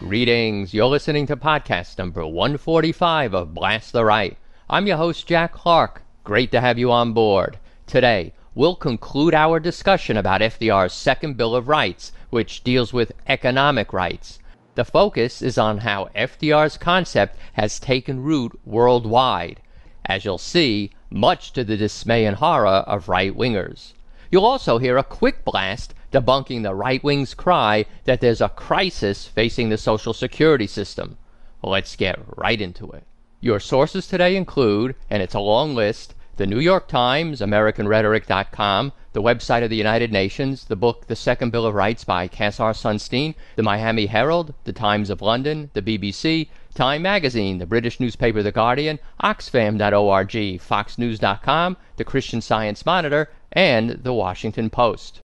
Greetings. 0.00 0.74
You're 0.74 0.86
listening 0.86 1.28
to 1.28 1.36
podcast 1.36 1.98
number 1.98 2.26
145 2.26 3.32
of 3.32 3.54
Blast 3.54 3.92
the 3.92 4.04
Right. 4.04 4.36
I'm 4.68 4.88
your 4.88 4.96
host, 4.96 5.28
Jack 5.28 5.52
Clark. 5.52 6.02
Great 6.24 6.50
to 6.50 6.60
have 6.60 6.80
you 6.80 6.90
on 6.90 7.12
board. 7.12 7.58
Today, 7.86 8.32
we'll 8.56 8.74
conclude 8.74 9.34
our 9.34 9.60
discussion 9.60 10.16
about 10.16 10.40
FDR's 10.40 10.92
Second 10.92 11.36
Bill 11.36 11.54
of 11.54 11.68
Rights, 11.68 12.10
which 12.30 12.64
deals 12.64 12.92
with 12.92 13.12
economic 13.28 13.92
rights. 13.92 14.40
The 14.74 14.84
focus 14.84 15.40
is 15.40 15.56
on 15.56 15.78
how 15.78 16.08
FDR's 16.16 16.76
concept 16.76 17.36
has 17.52 17.78
taken 17.78 18.22
root 18.22 18.58
worldwide, 18.64 19.60
as 20.04 20.24
you'll 20.24 20.38
see, 20.38 20.90
much 21.10 21.52
to 21.52 21.62
the 21.62 21.76
dismay 21.76 22.26
and 22.26 22.36
horror 22.36 22.82
of 22.86 23.08
right 23.08 23.36
wingers. 23.36 23.92
You'll 24.32 24.44
also 24.46 24.78
hear 24.78 24.96
a 24.98 25.04
quick 25.04 25.44
blast 25.44 25.94
debunking 26.10 26.64
the 26.64 26.74
right 26.74 27.02
wing's 27.04 27.34
cry 27.34 27.86
that 28.04 28.20
there's 28.20 28.40
a 28.40 28.48
crisis 28.48 29.26
facing 29.26 29.68
the 29.68 29.78
Social 29.78 30.12
Security 30.12 30.66
system. 30.66 31.18
Let's 31.62 31.94
get 31.94 32.18
right 32.36 32.60
into 32.60 32.90
it. 32.90 33.04
Your 33.40 33.60
sources 33.60 34.08
today 34.08 34.34
include, 34.34 34.96
and 35.08 35.22
it's 35.22 35.34
a 35.34 35.40
long 35.40 35.74
list, 35.74 36.14
the 36.36 36.46
New 36.46 36.58
York 36.58 36.88
Times, 36.88 37.40
AmericanRhetoric.com, 37.40 38.92
the 39.14 39.22
website 39.22 39.62
of 39.62 39.70
the 39.70 39.76
United 39.76 40.10
Nations, 40.10 40.64
the 40.64 40.74
book 40.74 41.06
The 41.06 41.14
Second 41.14 41.50
Bill 41.50 41.66
of 41.66 41.74
Rights 41.74 42.02
by 42.02 42.26
Cass 42.26 42.58
R. 42.58 42.72
Sunstein, 42.72 43.36
the 43.54 43.62
Miami 43.62 44.06
Herald, 44.06 44.52
the 44.64 44.72
Times 44.72 45.08
of 45.08 45.22
London, 45.22 45.70
the 45.72 45.82
BBC, 45.82 46.48
Time 46.74 47.02
Magazine, 47.02 47.58
the 47.58 47.66
British 47.66 48.00
newspaper 48.00 48.42
The 48.42 48.50
Guardian, 48.50 48.98
Oxfam.org, 49.22 50.30
FoxNews.com, 50.30 51.76
the 51.96 52.04
Christian 52.04 52.40
Science 52.40 52.84
Monitor, 52.84 53.30
and 53.52 53.90
the 53.90 54.12
Washington 54.12 54.68
Post. 54.68 55.20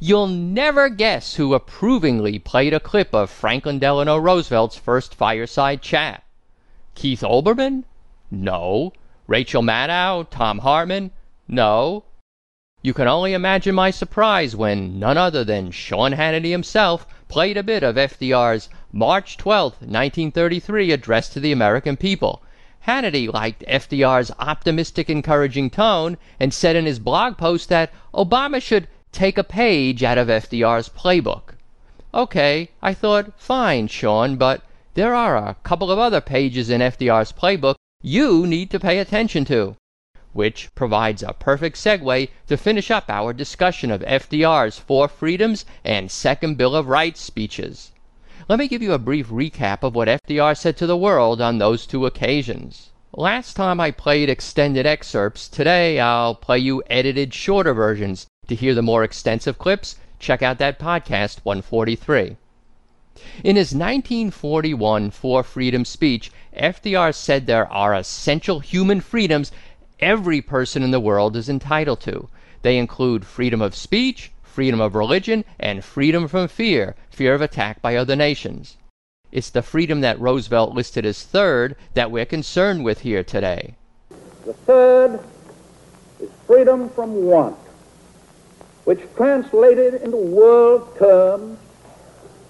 You'll 0.00 0.26
never 0.26 0.88
guess 0.88 1.36
who 1.36 1.54
approvingly 1.54 2.40
played 2.40 2.74
a 2.74 2.80
clip 2.80 3.14
of 3.14 3.30
Franklin 3.30 3.78
Delano 3.78 4.16
Roosevelt's 4.16 4.76
first 4.76 5.14
fireside 5.14 5.80
chat. 5.80 6.24
Keith 6.96 7.22
Olbermann? 7.22 7.84
No. 8.32 8.92
Rachel 9.28 9.62
Maddow? 9.62 10.28
Thom 10.28 10.58
Hartmann? 10.58 11.12
No. 11.46 12.02
You 12.84 12.92
can 12.92 13.06
only 13.06 13.32
imagine 13.32 13.76
my 13.76 13.92
surprise 13.92 14.56
when 14.56 14.98
none 14.98 15.16
other 15.16 15.44
than 15.44 15.70
Sean 15.70 16.14
Hannity 16.14 16.50
himself 16.50 17.06
played 17.28 17.56
a 17.56 17.62
bit 17.62 17.84
of 17.84 17.94
FDR's 17.94 18.68
March 18.90 19.36
12, 19.36 19.74
1933 19.74 20.90
address 20.90 21.28
to 21.28 21.38
the 21.38 21.52
American 21.52 21.96
people. 21.96 22.42
Hannity 22.84 23.32
liked 23.32 23.62
FDR's 23.68 24.32
optimistic, 24.40 25.08
encouraging 25.08 25.70
tone 25.70 26.16
and 26.40 26.52
said 26.52 26.74
in 26.74 26.84
his 26.84 26.98
blog 26.98 27.38
post 27.38 27.68
that 27.68 27.92
Obama 28.12 28.60
should 28.60 28.88
take 29.12 29.38
a 29.38 29.44
page 29.44 30.02
out 30.02 30.18
of 30.18 30.26
FDR's 30.26 30.88
playbook. 30.88 31.54
Okay, 32.12 32.70
I 32.82 32.94
thought, 32.94 33.40
fine, 33.40 33.86
Sean, 33.86 34.34
but 34.34 34.60
there 34.94 35.14
are 35.14 35.36
a 35.36 35.56
couple 35.62 35.92
of 35.92 36.00
other 36.00 36.20
pages 36.20 36.68
in 36.68 36.80
FDR's 36.80 37.30
playbook 37.30 37.76
you 38.02 38.44
need 38.44 38.72
to 38.72 38.80
pay 38.80 38.98
attention 38.98 39.44
to. 39.44 39.76
Which 40.32 40.74
provides 40.74 41.22
a 41.22 41.32
perfect 41.32 41.76
segue 41.76 42.28
to 42.46 42.56
finish 42.56 42.90
up 42.90 43.10
our 43.10 43.32
discussion 43.32 43.90
of 43.90 44.00
FDR's 44.02 44.78
Four 44.78 45.08
Freedoms 45.08 45.64
and 45.84 46.10
Second 46.10 46.56
Bill 46.56 46.74
of 46.74 46.88
Rights 46.88 47.20
speeches. 47.20 47.92
Let 48.48 48.58
me 48.58 48.68
give 48.68 48.82
you 48.82 48.92
a 48.92 48.98
brief 48.98 49.28
recap 49.28 49.82
of 49.82 49.94
what 49.94 50.08
FDR 50.08 50.56
said 50.56 50.76
to 50.78 50.86
the 50.86 50.96
world 50.96 51.40
on 51.40 51.58
those 51.58 51.86
two 51.86 52.06
occasions. 52.06 52.90
Last 53.14 53.54
time 53.54 53.78
I 53.78 53.90
played 53.90 54.30
extended 54.30 54.86
excerpts, 54.86 55.48
today 55.48 56.00
I'll 56.00 56.34
play 56.34 56.58
you 56.58 56.82
edited 56.88 57.34
shorter 57.34 57.74
versions 57.74 58.26
to 58.48 58.54
hear 58.54 58.74
the 58.74 58.82
more 58.82 59.04
extensive 59.04 59.58
clips, 59.58 59.96
check 60.18 60.42
out 60.42 60.58
that 60.58 60.78
podcast 60.78 61.40
143. 61.42 62.36
In 63.44 63.56
his 63.56 63.74
1941 63.74 65.10
Four 65.10 65.42
Freedom 65.42 65.84
speech, 65.84 66.32
FDR 66.56 67.14
said 67.14 67.46
there 67.46 67.70
are 67.70 67.94
essential 67.94 68.60
human 68.60 69.00
freedoms 69.00 69.52
every 70.02 70.42
person 70.42 70.82
in 70.82 70.90
the 70.90 71.00
world 71.00 71.36
is 71.36 71.48
entitled 71.48 72.00
to. 72.00 72.28
They 72.62 72.76
include 72.76 73.24
freedom 73.24 73.62
of 73.62 73.74
speech, 73.74 74.32
freedom 74.42 74.80
of 74.80 74.94
religion, 74.94 75.44
and 75.58 75.84
freedom 75.84 76.28
from 76.28 76.48
fear, 76.48 76.94
fear 77.10 77.34
of 77.34 77.40
attack 77.40 77.80
by 77.80 77.96
other 77.96 78.16
nations. 78.16 78.76
It's 79.30 79.48
the 79.48 79.62
freedom 79.62 80.02
that 80.02 80.20
Roosevelt 80.20 80.74
listed 80.74 81.06
as 81.06 81.22
third 81.22 81.76
that 81.94 82.10
we're 82.10 82.26
concerned 82.26 82.84
with 82.84 83.00
here 83.00 83.24
today. 83.24 83.76
The 84.44 84.52
third 84.52 85.20
is 86.20 86.28
freedom 86.46 86.90
from 86.90 87.24
want 87.24 87.56
which 88.84 89.00
translated 89.16 89.94
into 90.02 90.16
world 90.16 90.96
terms 90.98 91.58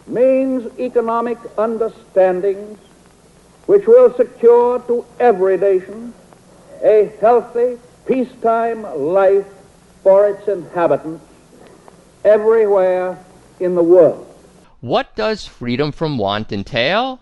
means 0.06 0.66
economic 0.78 1.38
understandings 1.58 2.78
which 3.66 3.86
will 3.86 4.12
secure 4.14 4.78
to 4.80 5.04
every 5.20 5.56
nation 5.56 6.12
a 6.82 7.12
healthy, 7.20 7.78
peacetime 8.06 8.82
life 8.82 9.46
for 10.02 10.28
its 10.28 10.48
inhabitants 10.48 11.24
everywhere 12.24 13.18
in 13.60 13.74
the 13.74 13.82
world. 13.82 14.26
What 14.80 15.14
does 15.14 15.46
freedom 15.46 15.92
from 15.92 16.18
want 16.18 16.50
entail? 16.50 17.20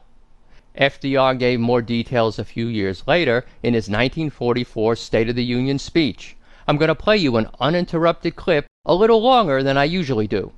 FDR 0.78 1.38
gave 1.38 1.60
more 1.60 1.82
details 1.82 2.38
a 2.38 2.44
few 2.44 2.66
years 2.66 3.06
later 3.06 3.44
in 3.62 3.74
his 3.74 3.88
1944 3.88 4.96
State 4.96 5.28
of 5.28 5.36
the 5.36 5.44
Union 5.44 5.78
speech. 5.78 6.36
I'm 6.66 6.78
going 6.78 6.88
to 6.88 6.94
play 6.94 7.16
you 7.16 7.36
an 7.36 7.48
uninterrupted 7.60 8.36
clip 8.36 8.66
a 8.86 8.94
little 8.94 9.20
longer 9.20 9.62
than 9.62 9.76
I 9.76 9.84
usually 9.84 10.26
do. 10.26 10.52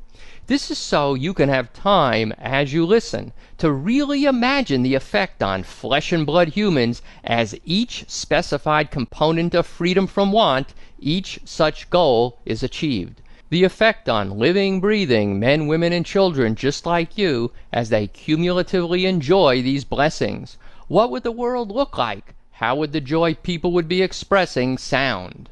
This 0.49 0.73
is 0.73 0.79
so 0.79 1.15
you 1.15 1.35
can 1.35 1.49
have 1.49 1.73
time 1.73 2.33
as 2.37 2.73
you 2.73 2.85
listen 2.85 3.33
to 3.59 3.71
really 3.71 4.25
imagine 4.25 4.83
the 4.83 4.97
effect 4.97 5.41
on 5.41 5.63
flesh 5.63 6.11
and 6.11 6.27
blood 6.27 6.49
humans 6.49 7.01
as 7.23 7.55
each 7.65 8.05
specified 8.09 8.91
component 8.91 9.55
of 9.55 9.67
freedom 9.67 10.09
from 10.09 10.33
want, 10.33 10.75
each 10.99 11.39
such 11.45 11.89
goal 11.91 12.41
is 12.45 12.65
achieved. 12.65 13.23
The 13.51 13.63
effect 13.63 14.09
on 14.09 14.37
living, 14.37 14.81
breathing 14.81 15.39
men, 15.39 15.69
women, 15.69 15.93
and 15.93 16.05
children 16.05 16.57
just 16.57 16.87
like 16.87 17.17
you 17.17 17.53
as 17.73 17.91
they 17.91 18.09
cumulatively 18.09 19.07
enjoy 19.07 19.63
these 19.63 19.85
blessings. 19.85 20.59
What 20.89 21.13
would 21.13 21.23
the 21.23 21.31
world 21.31 21.71
look 21.71 21.97
like? 21.97 22.35
How 22.51 22.75
would 22.75 22.93
the 22.93 23.01
joy 23.01 23.35
people 23.35 23.71
would 23.73 23.87
be 23.87 24.03
expressing 24.03 24.77
sound? 24.77 25.51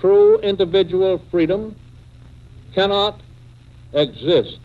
True 0.00 0.38
individual 0.38 1.22
freedom 1.30 1.76
cannot 2.74 3.20
exist 3.92 4.58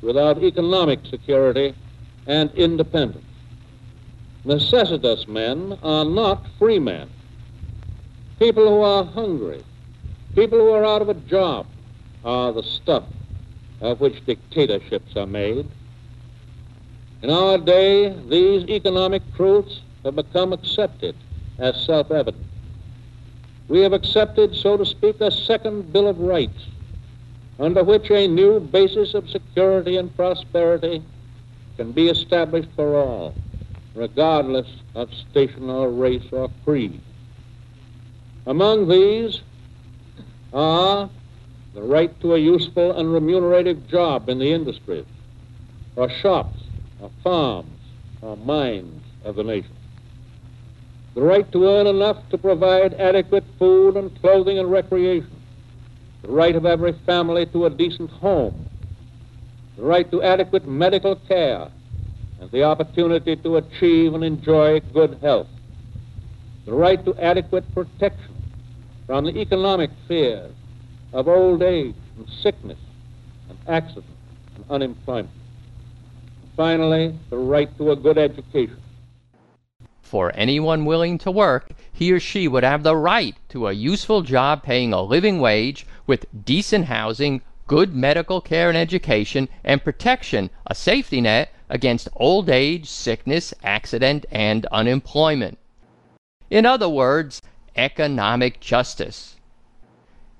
without 0.00 0.42
economic 0.42 1.00
security 1.06 1.74
and 2.26 2.50
independence. 2.54 3.24
Necessitous 4.44 5.28
men 5.28 5.78
are 5.82 6.04
not 6.04 6.46
free 6.58 6.78
men. 6.78 7.08
People 8.38 8.68
who 8.68 8.82
are 8.82 9.04
hungry, 9.04 9.62
people 10.34 10.58
who 10.58 10.70
are 10.70 10.84
out 10.84 11.02
of 11.02 11.08
a 11.08 11.14
job, 11.14 11.66
are 12.24 12.52
the 12.52 12.62
stuff 12.62 13.04
of 13.80 14.00
which 14.00 14.24
dictatorships 14.26 15.16
are 15.16 15.26
made. 15.26 15.68
In 17.22 17.30
our 17.30 17.58
day, 17.58 18.16
these 18.28 18.68
economic 18.68 19.22
truths 19.34 19.80
have 20.04 20.16
become 20.16 20.52
accepted 20.52 21.14
as 21.58 21.80
self 21.84 22.10
evident. 22.10 22.44
We 23.68 23.80
have 23.80 23.92
accepted, 23.92 24.56
so 24.56 24.76
to 24.76 24.84
speak, 24.84 25.20
a 25.20 25.30
second 25.30 25.92
Bill 25.92 26.08
of 26.08 26.18
Rights 26.18 26.66
under 27.58 27.84
which 27.84 28.10
a 28.10 28.26
new 28.26 28.60
basis 28.60 29.14
of 29.14 29.28
security 29.28 29.96
and 29.96 30.14
prosperity 30.16 31.02
can 31.76 31.92
be 31.92 32.08
established 32.08 32.68
for 32.74 32.96
all, 32.96 33.34
regardless 33.94 34.66
of 34.94 35.12
station 35.30 35.70
or 35.70 35.90
race 35.90 36.26
or 36.32 36.50
creed. 36.64 37.00
Among 38.46 38.88
these 38.88 39.40
are 40.52 41.08
the 41.74 41.82
right 41.82 42.18
to 42.20 42.34
a 42.34 42.38
useful 42.38 42.92
and 42.98 43.12
remunerative 43.12 43.88
job 43.88 44.28
in 44.28 44.38
the 44.38 44.52
industries, 44.52 45.06
or 45.96 46.10
shops, 46.10 46.60
or 47.00 47.10
farms, 47.22 47.78
or 48.20 48.36
mines 48.36 49.02
of 49.24 49.36
the 49.36 49.44
nation. 49.44 49.74
The 51.14 51.22
right 51.22 51.50
to 51.52 51.68
earn 51.68 51.86
enough 51.86 52.28
to 52.30 52.38
provide 52.38 52.94
adequate 52.94 53.44
food 53.58 53.96
and 53.96 54.18
clothing 54.20 54.58
and 54.58 54.70
recreation 54.70 55.41
the 56.22 56.28
right 56.28 56.54
of 56.54 56.64
every 56.64 56.92
family 57.04 57.46
to 57.46 57.66
a 57.66 57.70
decent 57.70 58.10
home, 58.10 58.66
the 59.76 59.82
right 59.82 60.10
to 60.10 60.22
adequate 60.22 60.66
medical 60.66 61.16
care, 61.16 61.68
and 62.40 62.50
the 62.50 62.62
opportunity 62.62 63.36
to 63.36 63.56
achieve 63.56 64.14
and 64.14 64.24
enjoy 64.24 64.80
good 64.92 65.18
health, 65.20 65.48
the 66.66 66.72
right 66.72 67.04
to 67.04 67.14
adequate 67.20 67.64
protection 67.74 68.34
from 69.06 69.24
the 69.24 69.36
economic 69.38 69.90
fears 70.06 70.52
of 71.12 71.28
old 71.28 71.62
age 71.62 71.94
and 72.16 72.28
sickness 72.40 72.78
and 73.48 73.58
accident 73.68 74.04
and 74.56 74.64
unemployment. 74.70 75.30
Finally, 76.56 77.14
the 77.30 77.36
right 77.36 77.76
to 77.78 77.90
a 77.90 77.96
good 77.96 78.18
education. 78.18 78.78
For 80.12 80.30
anyone 80.34 80.84
willing 80.84 81.16
to 81.16 81.30
work, 81.30 81.72
he 81.90 82.12
or 82.12 82.20
she 82.20 82.46
would 82.46 82.62
have 82.62 82.82
the 82.82 82.94
right 82.94 83.34
to 83.48 83.66
a 83.66 83.72
useful 83.72 84.20
job 84.20 84.62
paying 84.62 84.92
a 84.92 85.00
living 85.00 85.40
wage 85.40 85.86
with 86.06 86.26
decent 86.44 86.84
housing, 86.84 87.40
good 87.66 87.94
medical 87.94 88.38
care 88.38 88.68
and 88.68 88.76
education, 88.76 89.48
and 89.64 89.82
protection, 89.82 90.50
a 90.66 90.74
safety 90.74 91.22
net 91.22 91.50
against 91.70 92.10
old 92.14 92.50
age, 92.50 92.86
sickness, 92.90 93.54
accident, 93.64 94.26
and 94.30 94.66
unemployment. 94.66 95.56
In 96.50 96.66
other 96.66 96.90
words, 96.90 97.40
economic 97.74 98.60
justice. 98.60 99.36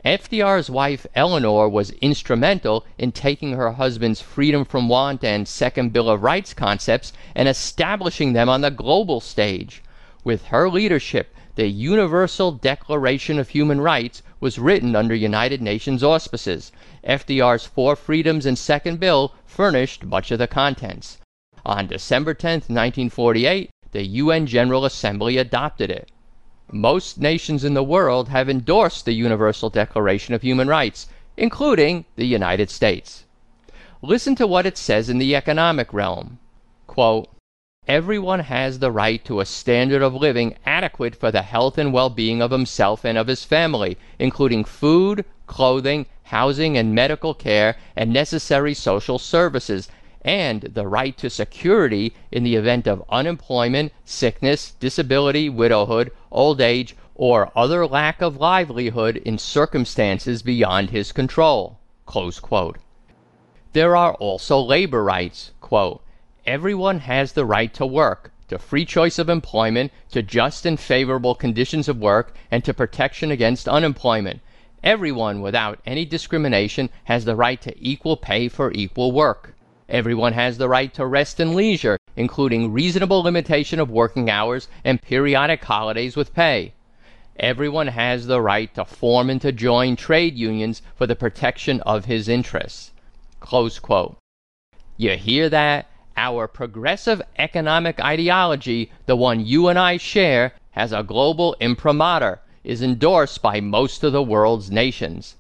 FDR's 0.05 0.69
wife 0.69 1.07
Eleanor 1.15 1.69
was 1.69 1.93
instrumental 2.01 2.85
in 2.99 3.13
taking 3.13 3.53
her 3.53 3.71
husband's 3.71 4.21
freedom 4.21 4.65
from 4.65 4.89
want 4.89 5.23
and 5.23 5.47
Second 5.47 5.93
Bill 5.93 6.11
of 6.11 6.25
Rights 6.25 6.53
concepts 6.55 7.13
and 7.37 7.49
establishing 7.49 8.33
them 8.33 8.49
on 8.49 8.63
the 8.63 8.71
global 8.73 9.21
stage. 9.21 9.81
With 10.25 10.47
her 10.47 10.69
leadership, 10.69 11.33
the 11.55 11.69
Universal 11.69 12.53
Declaration 12.53 13.39
of 13.39 13.51
Human 13.51 13.81
Rights 13.81 14.23
was 14.41 14.59
written 14.59 14.97
under 14.97 15.15
United 15.15 15.63
Nations 15.63 16.03
auspices. 16.03 16.73
FDR's 17.07 17.67
Four 17.67 17.95
Freedoms 17.95 18.45
and 18.45 18.59
Second 18.59 18.99
Bill 18.99 19.33
furnished 19.45 20.05
much 20.05 20.33
of 20.33 20.41
the 20.41 20.49
contents. 20.49 21.19
On 21.65 21.87
December 21.87 22.35
10, 22.35 22.53
1948, 22.67 23.71
the 23.93 24.05
UN 24.05 24.47
General 24.47 24.85
Assembly 24.85 25.37
adopted 25.37 25.91
it. 25.91 26.11
Most 26.75 27.21
nations 27.21 27.65
in 27.65 27.75
the 27.75 27.85
world 27.85 28.31
have 28.31 28.49
endorsed 28.49 29.05
the 29.05 29.13
Universal 29.13 29.69
Declaration 29.69 30.33
of 30.33 30.41
Human 30.41 30.69
Rights, 30.69 31.07
including 31.37 32.07
the 32.17 32.27
United 32.27 32.71
States. 32.71 33.25
Listen 34.01 34.35
to 34.37 34.47
what 34.47 34.65
it 34.65 34.79
says 34.79 35.11
in 35.11 35.19
the 35.19 35.37
economic 35.37 35.93
realm. 35.93 36.39
Quote, 36.87 37.29
Everyone 37.87 38.41
has 38.41 38.79
the 38.79 38.91
right 38.91 39.23
to 39.27 39.41
a 39.41 39.45
standard 39.45 40.01
of 40.01 40.15
living 40.15 40.55
adequate 40.65 41.15
for 41.15 41.31
the 41.31 41.43
health 41.43 41.77
and 41.77 41.93
well 41.93 42.09
being 42.09 42.41
of 42.41 42.51
himself 42.51 43.05
and 43.05 43.19
of 43.19 43.27
his 43.27 43.45
family, 43.45 43.99
including 44.19 44.65
food, 44.65 45.27
clothing, 45.47 46.07
housing 46.23 46.79
and 46.79 46.95
medical 46.95 47.35
care, 47.35 47.77
and 47.95 48.15
necessary 48.15 48.73
social 48.73 49.19
services, 49.19 49.91
and 50.23 50.63
the 50.63 50.87
right 50.87 51.17
to 51.19 51.29
security 51.29 52.15
in 52.31 52.45
the 52.45 52.55
event 52.55 52.87
of 52.87 53.05
unemployment, 53.09 53.93
sickness, 54.05 54.71
disability, 54.79 55.49
widowhood, 55.49 56.13
old 56.31 56.61
age, 56.61 56.95
or 57.15 57.51
other 57.57 57.87
lack 57.87 58.23
of 58.23 58.37
livelihood 58.37 59.17
in 59.17 59.37
circumstances 59.37 60.43
beyond 60.43 60.91
his 60.91 61.13
control. 61.13 61.79
There 63.73 63.97
are 63.97 64.15
also 64.15 64.61
labor 64.61 65.03
rights. 65.03 65.51
Quote, 65.61 66.03
Everyone 66.47 67.01
has 67.01 67.33
the 67.33 67.45
right 67.45 67.73
to 67.75 67.87
work, 67.87 68.33
to 68.49 68.59
free 68.59 68.85
choice 68.85 69.19
of 69.19 69.29
employment, 69.29 69.93
to 70.11 70.23
just 70.23 70.67
and 70.67 70.79
favorable 70.79 71.35
conditions 71.35 71.89
of 71.89 71.99
work, 71.99 72.35
and 72.51 72.65
to 72.65 72.75
protection 72.75 73.31
against 73.31 73.69
unemployment. 73.69 74.41
Everyone, 74.85 75.41
without 75.41 75.79
any 75.87 76.05
discrimination, 76.05 76.91
has 77.05 77.25
the 77.25 77.37
right 77.37 77.61
to 77.63 77.75
equal 77.79 78.17
pay 78.17 78.49
for 78.49 78.73
equal 78.73 79.13
work. 79.13 79.55
Everyone 79.93 80.33
has 80.33 80.57
the 80.57 80.71
right 80.71 80.95
to 80.95 81.05
rest 81.05 81.39
and 81.39 81.55
leisure, 81.55 81.99
including 82.17 82.73
reasonable 82.73 83.23
limitation 83.23 83.79
of 83.79 83.91
working 83.91 84.31
hours 84.31 84.67
and 84.85 85.03
periodic 85.03 85.63
holidays 85.63 86.17
with 86.17 86.33
pay. 86.33 86.73
Everyone 87.39 87.89
has 87.89 88.27
the 88.27 88.41
right 88.41 88.75
to 88.75 88.87
form 88.87 89.29
and 89.29 89.39
to 89.43 89.53
join 89.53 89.97
trade 89.97 90.35
unions 90.35 90.81
for 90.97 91.07
the 91.07 91.15
protection 91.15 91.83
of 91.83 92.07
his 92.07 92.27
interests. 92.27 92.93
You 94.97 95.11
hear 95.11 95.51
that? 95.51 95.91
Our 96.17 96.49
progressive 96.49 97.21
economic 97.39 98.01
ideology, 98.01 98.91
the 99.05 99.17
one 99.17 99.45
you 99.45 99.69
and 99.69 99.79
I 99.79 99.99
share, 99.99 100.55
has 100.71 100.95
a 100.95 101.03
global 101.03 101.55
imprimatur, 101.61 102.41
is 102.65 102.81
endorsed 102.81 103.43
by 103.43 103.61
most 103.61 104.03
of 104.03 104.15
the 104.15 104.23
world's 104.23 104.71
nations. 104.71 105.37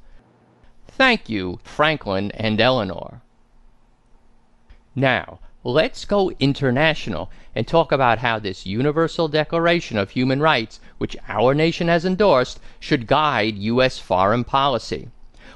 Thank 0.87 1.31
you, 1.31 1.59
Franklin 1.65 2.31
and 2.33 2.61
Eleanor. 2.61 3.23
Now, 4.95 5.39
let's 5.65 6.05
go 6.05 6.33
international 6.39 7.31
and 7.55 7.67
talk 7.67 7.93
about 7.93 8.19
how 8.19 8.39
this 8.39 8.67
Universal 8.67 9.29
Declaration 9.29 9.97
of 9.97 10.11
Human 10.11 10.41
Rights, 10.43 10.81
which 10.99 11.17
our 11.29 11.55
nation 11.55 11.89
has 11.89 12.05
endorsed, 12.05 12.61
should 12.79 13.07
guide 13.07 13.57
U.S. 13.57 13.99
foreign 13.99 14.45
policy. 14.45 15.09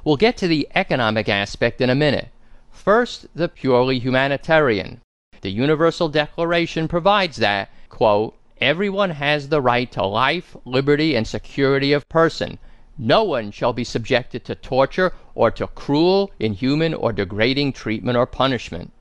We'll 0.04 0.16
get 0.16 0.38
to 0.38 0.48
the 0.48 0.66
economic 0.74 1.28
aspect 1.28 1.82
in 1.82 1.90
a 1.90 1.94
minute. 1.94 2.28
First, 2.70 3.26
the 3.34 3.48
purely 3.48 3.98
humanitarian. 3.98 5.02
The 5.42 5.50
Universal 5.50 6.08
Declaration 6.08 6.88
provides 6.88 7.36
that, 7.36 7.68
quote, 7.90 8.34
everyone 8.58 9.10
has 9.10 9.50
the 9.50 9.60
right 9.60 9.92
to 9.92 10.06
life, 10.06 10.56
liberty, 10.64 11.14
and 11.14 11.26
security 11.26 11.92
of 11.92 12.08
person. 12.08 12.58
No 12.96 13.22
one 13.22 13.50
shall 13.50 13.74
be 13.74 13.84
subjected 13.84 14.46
to 14.46 14.54
torture 14.54 15.12
or 15.34 15.50
to 15.50 15.66
cruel, 15.66 16.30
inhuman, 16.40 16.94
or 16.94 17.12
degrading 17.12 17.74
treatment 17.74 18.16
or 18.16 18.24
punishment. 18.24 18.92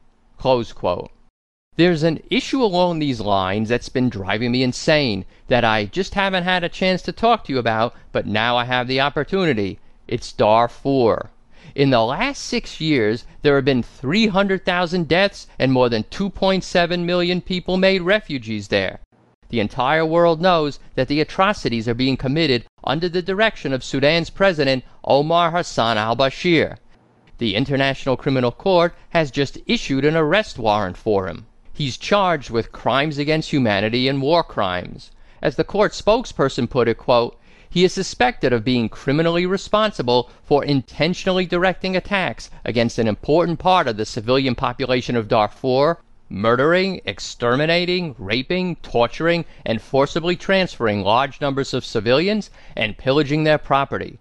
There's 1.76 2.04
an 2.04 2.22
issue 2.30 2.64
along 2.64 3.00
these 3.00 3.20
lines 3.20 3.70
that's 3.70 3.90
been 3.90 4.10
driving 4.10 4.52
me 4.52 4.62
insane 4.62 5.26
that 5.48 5.66
I 5.66 5.86
just 5.86 6.14
haven't 6.14 6.44
had 6.44 6.64
a 6.64 6.70
chance 6.70 7.02
to 7.02 7.12
talk 7.12 7.46
to 7.46 7.52
you 7.52 7.58
about, 7.58 7.96
but 8.12 8.28
now 8.28 8.56
I 8.56 8.66
have 8.66 8.88
the 8.88 9.02
opportunity. 9.02 9.80
It's 10.08 10.32
Darfur. 10.32 11.32
In 11.74 11.90
the 11.90 12.04
last 12.04 12.44
six 12.44 12.80
years, 12.80 13.26
there 13.42 13.56
have 13.56 13.66
been 13.66 13.82
300,000 13.82 15.08
deaths 15.08 15.48
and 15.58 15.74
more 15.74 15.90
than 15.90 16.04
2.7 16.04 17.00
million 17.04 17.42
people 17.42 17.78
made 17.78 18.04
refugees 18.04 18.68
there. 18.68 19.00
The 19.50 19.60
entire 19.60 20.06
world 20.06 20.42
knows 20.42 20.80
that 20.94 21.08
the 21.08 21.22
atrocities 21.22 21.88
are 21.88 21.96
being 21.96 22.18
committed 22.18 22.66
under 22.84 23.10
the 23.10 23.24
direction 23.24 23.74
of 23.74 23.84
Sudan's 23.84 24.30
President 24.30 24.84
Omar 25.04 25.50
Hassan 25.50 25.98
al 25.98 26.16
Bashir. 26.16 26.78
The 27.38 27.56
International 27.56 28.16
Criminal 28.16 28.52
Court 28.52 28.96
has 29.10 29.30
just 29.30 29.58
issued 29.66 30.06
an 30.06 30.16
arrest 30.16 30.58
warrant 30.58 30.96
for 30.96 31.28
him. 31.28 31.48
He's 31.74 31.98
charged 31.98 32.50
with 32.50 32.72
crimes 32.72 33.18
against 33.18 33.52
humanity 33.52 34.08
and 34.08 34.22
war 34.22 34.42
crimes. 34.42 35.12
As 35.42 35.58
the 35.58 35.66
court 35.66 35.92
spokesperson 35.92 36.70
put 36.70 36.88
it, 36.88 36.98
quote, 36.98 37.38
he 37.70 37.84
is 37.84 37.92
suspected 37.92 38.54
of 38.54 38.64
being 38.64 38.88
criminally 38.88 39.46
responsible 39.46 40.30
for 40.44 40.64
intentionally 40.64 41.46
directing 41.46 41.94
attacks 41.98 42.50
against 42.64 42.98
an 42.98 43.08
important 43.10 43.60
part 43.60 43.90
of 43.90 43.98
the 43.98 44.06
civilian 44.06 44.56
population 44.56 45.18
of 45.18 45.27
Darfur, 45.27 45.98
murdering, 46.30 47.01
exterminating, 47.04 48.15
raping, 48.18 48.77
torturing, 48.77 49.44
and 49.65 49.82
forcibly 49.82 50.38
transferring 50.38 51.01
large 51.04 51.42
numbers 51.42 51.74
of 51.74 51.84
civilians, 51.84 52.50
and 52.77 52.98
pillaging 52.98 53.44
their 53.44 53.58
property. 53.58 54.20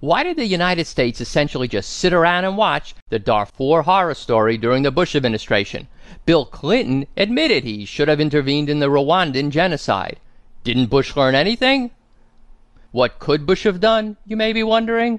Why 0.00 0.22
did 0.22 0.36
the 0.36 0.46
United 0.46 0.86
States 0.86 1.20
essentially 1.20 1.66
just 1.66 1.90
sit 1.90 2.12
around 2.12 2.44
and 2.44 2.56
watch 2.56 2.94
the 3.08 3.18
Darfur 3.18 3.82
horror 3.82 4.14
story 4.14 4.56
during 4.56 4.84
the 4.84 4.92
Bush 4.92 5.16
administration? 5.16 5.88
Bill 6.24 6.44
Clinton 6.44 7.08
admitted 7.16 7.64
he 7.64 7.84
should 7.84 8.06
have 8.06 8.20
intervened 8.20 8.70
in 8.70 8.78
the 8.78 8.90
Rwandan 8.90 9.50
genocide. 9.50 10.20
Didn't 10.62 10.86
Bush 10.86 11.16
learn 11.16 11.34
anything? 11.34 11.90
What 12.92 13.18
could 13.18 13.44
Bush 13.44 13.64
have 13.64 13.80
done, 13.80 14.16
you 14.24 14.36
may 14.36 14.52
be 14.52 14.62
wondering? 14.62 15.18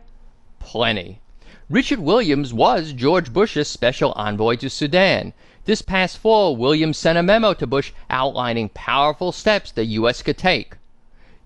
Plenty. 0.60 1.20
Richard 1.70 2.00
Williams 2.00 2.54
was 2.54 2.94
George 2.94 3.34
Bush's 3.34 3.68
special 3.68 4.14
envoy 4.14 4.56
to 4.56 4.70
Sudan. 4.70 5.34
This 5.66 5.82
past 5.82 6.18
fall, 6.20 6.56
Williams 6.56 6.98
sent 6.98 7.18
a 7.18 7.24
memo 7.24 7.54
to 7.56 7.68
Bush 7.68 7.92
outlining 8.10 8.70
powerful 8.70 9.34
steps 9.34 9.74
the 9.74 9.84
U.S. 9.84 10.22
could 10.22 10.38
take. 10.38 10.78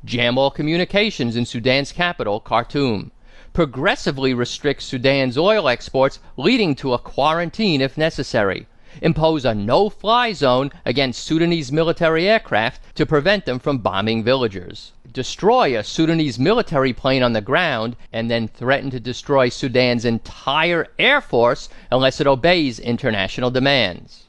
Jam 0.06 0.38
all 0.38 0.52
communications 0.52 1.36
in 1.36 1.48
Sudan's 1.48 1.92
capital, 1.92 2.40
Khartoum 2.40 3.10
progressively 3.54 4.34
restrict 4.34 4.82
Sudan's 4.82 5.38
oil 5.38 5.70
exports, 5.70 6.20
leading 6.36 6.76
to 6.76 6.94
a 6.94 7.00
quarantine 7.00 7.82
if 7.82 7.98
necessary. 7.98 8.68
Impose 9.02 9.46
a 9.46 9.56
no 9.56 9.90
fly 9.90 10.34
zone 10.34 10.72
against 10.86 11.24
Sudanese 11.24 11.72
military 11.72 12.28
aircraft 12.28 12.96
to 12.96 13.06
prevent 13.06 13.46
them 13.46 13.58
from 13.60 13.80
bombing 13.80 14.24
villagers. 14.24 14.92
Destroy 15.12 15.78
a 15.78 15.84
Sudanese 15.84 16.38
military 16.38 16.94
plane 16.94 17.24
on 17.24 17.34
the 17.34 17.42
ground 17.42 17.96
and 18.12 18.30
then 18.30 18.48
threaten 18.48 18.92
to 18.92 19.00
destroy 19.00 19.50
Sudan's 19.50 20.06
entire 20.06 20.88
air 21.00 21.22
force 21.22 21.70
unless 21.92 22.20
it 22.20 22.28
obeys 22.28 22.80
international 22.80 23.50
demands. 23.50 24.26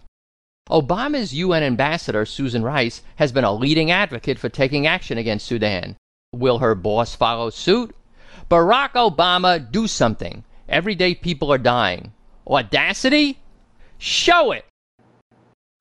Obama's 0.71 1.35
UN 1.35 1.63
ambassador, 1.63 2.25
Susan 2.25 2.63
Rice, 2.63 3.03
has 3.17 3.33
been 3.33 3.45
a 3.45 3.53
leading 3.53 3.91
advocate 3.91 4.39
for 4.39 4.49
taking 4.49 4.87
action 4.87 5.19
against 5.19 5.47
Sudan. 5.47 5.97
Will 6.33 6.59
her 6.59 6.75
boss 6.75 7.15
follow 7.15 7.51
suit? 7.51 7.95
Barack 8.51 8.93
Obama, 8.93 9.71
do 9.71 9.87
something. 9.87 10.45
Everyday 10.69 11.15
people 11.15 11.53
are 11.53 11.59
dying. 11.59 12.13
Audacity? 12.47 13.39
Show 13.99 14.53
it! 14.53 14.67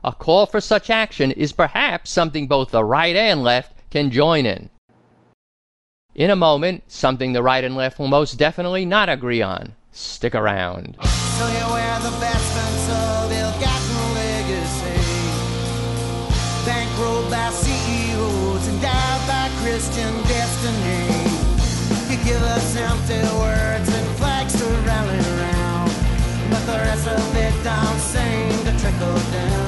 A 0.03 0.11
call 0.11 0.45
for 0.45 0.61
such 0.61 0.89
action 0.89 1.31
is 1.31 1.51
perhaps 1.51 2.11
something 2.11 2.47
both 2.47 2.71
the 2.71 2.83
right 2.83 3.15
and 3.15 3.43
left 3.43 3.89
can 3.89 4.11
join 4.11 4.45
in. 4.45 4.69
In 6.15 6.29
a 6.29 6.35
moment, 6.35 6.83
something 6.87 7.33
the 7.33 7.43
right 7.43 7.63
and 7.63 7.75
left 7.75 7.99
will 7.99 8.07
most 8.07 8.37
definitely 8.37 8.85
not 8.85 9.09
agree 9.09 9.41
on. 9.41 9.73
Stick 9.91 10.35
around. 10.35 10.97
So 11.01 11.47
you 11.47 11.73
wear 11.73 11.99
the 11.99 12.11
legacy. 14.15 14.99
Thank 16.65 16.89
by 17.29 17.49
CEOs, 17.49 18.67
endowed 18.67 19.27
by 19.27 19.49
Christian 19.61 20.13
destiny. 20.23 21.02
Give 22.23 22.41
us 22.41 22.75
empty 22.77 23.19
words 23.37 23.89
and 23.89 24.07
flags 24.17 24.53
to 24.57 24.65
rally 24.87 25.19
around, 25.19 25.91
but 26.49 26.65
the 26.65 26.77
rest 26.77 27.07
of 27.07 27.35
it 27.35 27.53
don't 27.65 27.99
seem 27.99 28.63
to 28.63 28.79
trickle 28.79 29.31
down 29.31 29.62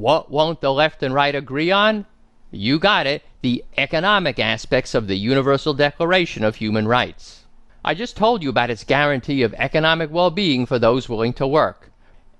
What 0.00 0.30
won't 0.30 0.62
the 0.62 0.72
left 0.72 1.02
and 1.02 1.12
right 1.12 1.34
agree 1.34 1.70
on? 1.70 2.06
You 2.50 2.78
got 2.78 3.06
it, 3.06 3.22
the 3.42 3.62
economic 3.76 4.38
aspects 4.38 4.94
of 4.94 5.08
the 5.08 5.14
Universal 5.14 5.74
Declaration 5.74 6.42
of 6.42 6.56
Human 6.56 6.88
Rights. 6.88 7.44
I 7.84 7.92
just 7.92 8.16
told 8.16 8.42
you 8.42 8.48
about 8.48 8.70
its 8.70 8.82
guarantee 8.82 9.42
of 9.42 9.52
economic 9.58 10.10
well 10.10 10.30
being 10.30 10.64
for 10.64 10.78
those 10.78 11.10
willing 11.10 11.34
to 11.34 11.46
work. 11.46 11.90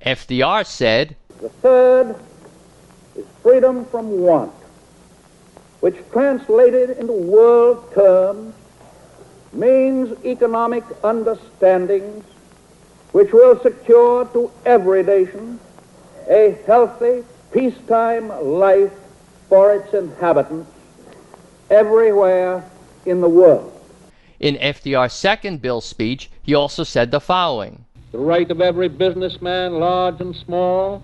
FDR 0.07 0.65
said, 0.65 1.17
The 1.43 1.51
third 1.51 2.17
is 3.15 3.27
freedom 3.43 3.85
from 3.85 4.11
want, 4.11 4.55
which 5.81 5.97
translated 6.13 6.97
into 6.97 7.13
world 7.13 7.93
terms 7.93 8.55
means 9.53 10.17
economic 10.25 10.85
understandings 11.05 12.25
which 13.13 13.35
will 13.35 13.61
secure 13.61 14.25
to 14.33 14.51
every 14.65 15.03
nation 15.03 15.61
a 16.27 16.57
healthy, 16.67 17.23
peacetime 17.53 18.29
life 18.43 18.93
for 19.49 19.75
its 19.75 19.93
inhabitants 19.93 20.71
everywhere 21.71 22.65
in 23.07 23.21
the 23.21 23.29
world. 23.29 23.73
in 24.39 24.57
FDR's 24.57 25.13
second 25.13 25.61
Bill 25.61 25.81
speech, 25.81 26.31
he 26.43 26.55
also 26.55 26.85
said 26.85 27.11
the 27.11 27.21
following 27.21 27.85
The 28.13 28.19
right 28.19 28.51
of 28.51 28.61
every 28.61 28.89
businessman, 28.89 29.75
large 29.75 30.21
and 30.21 30.35
small, 30.35 31.03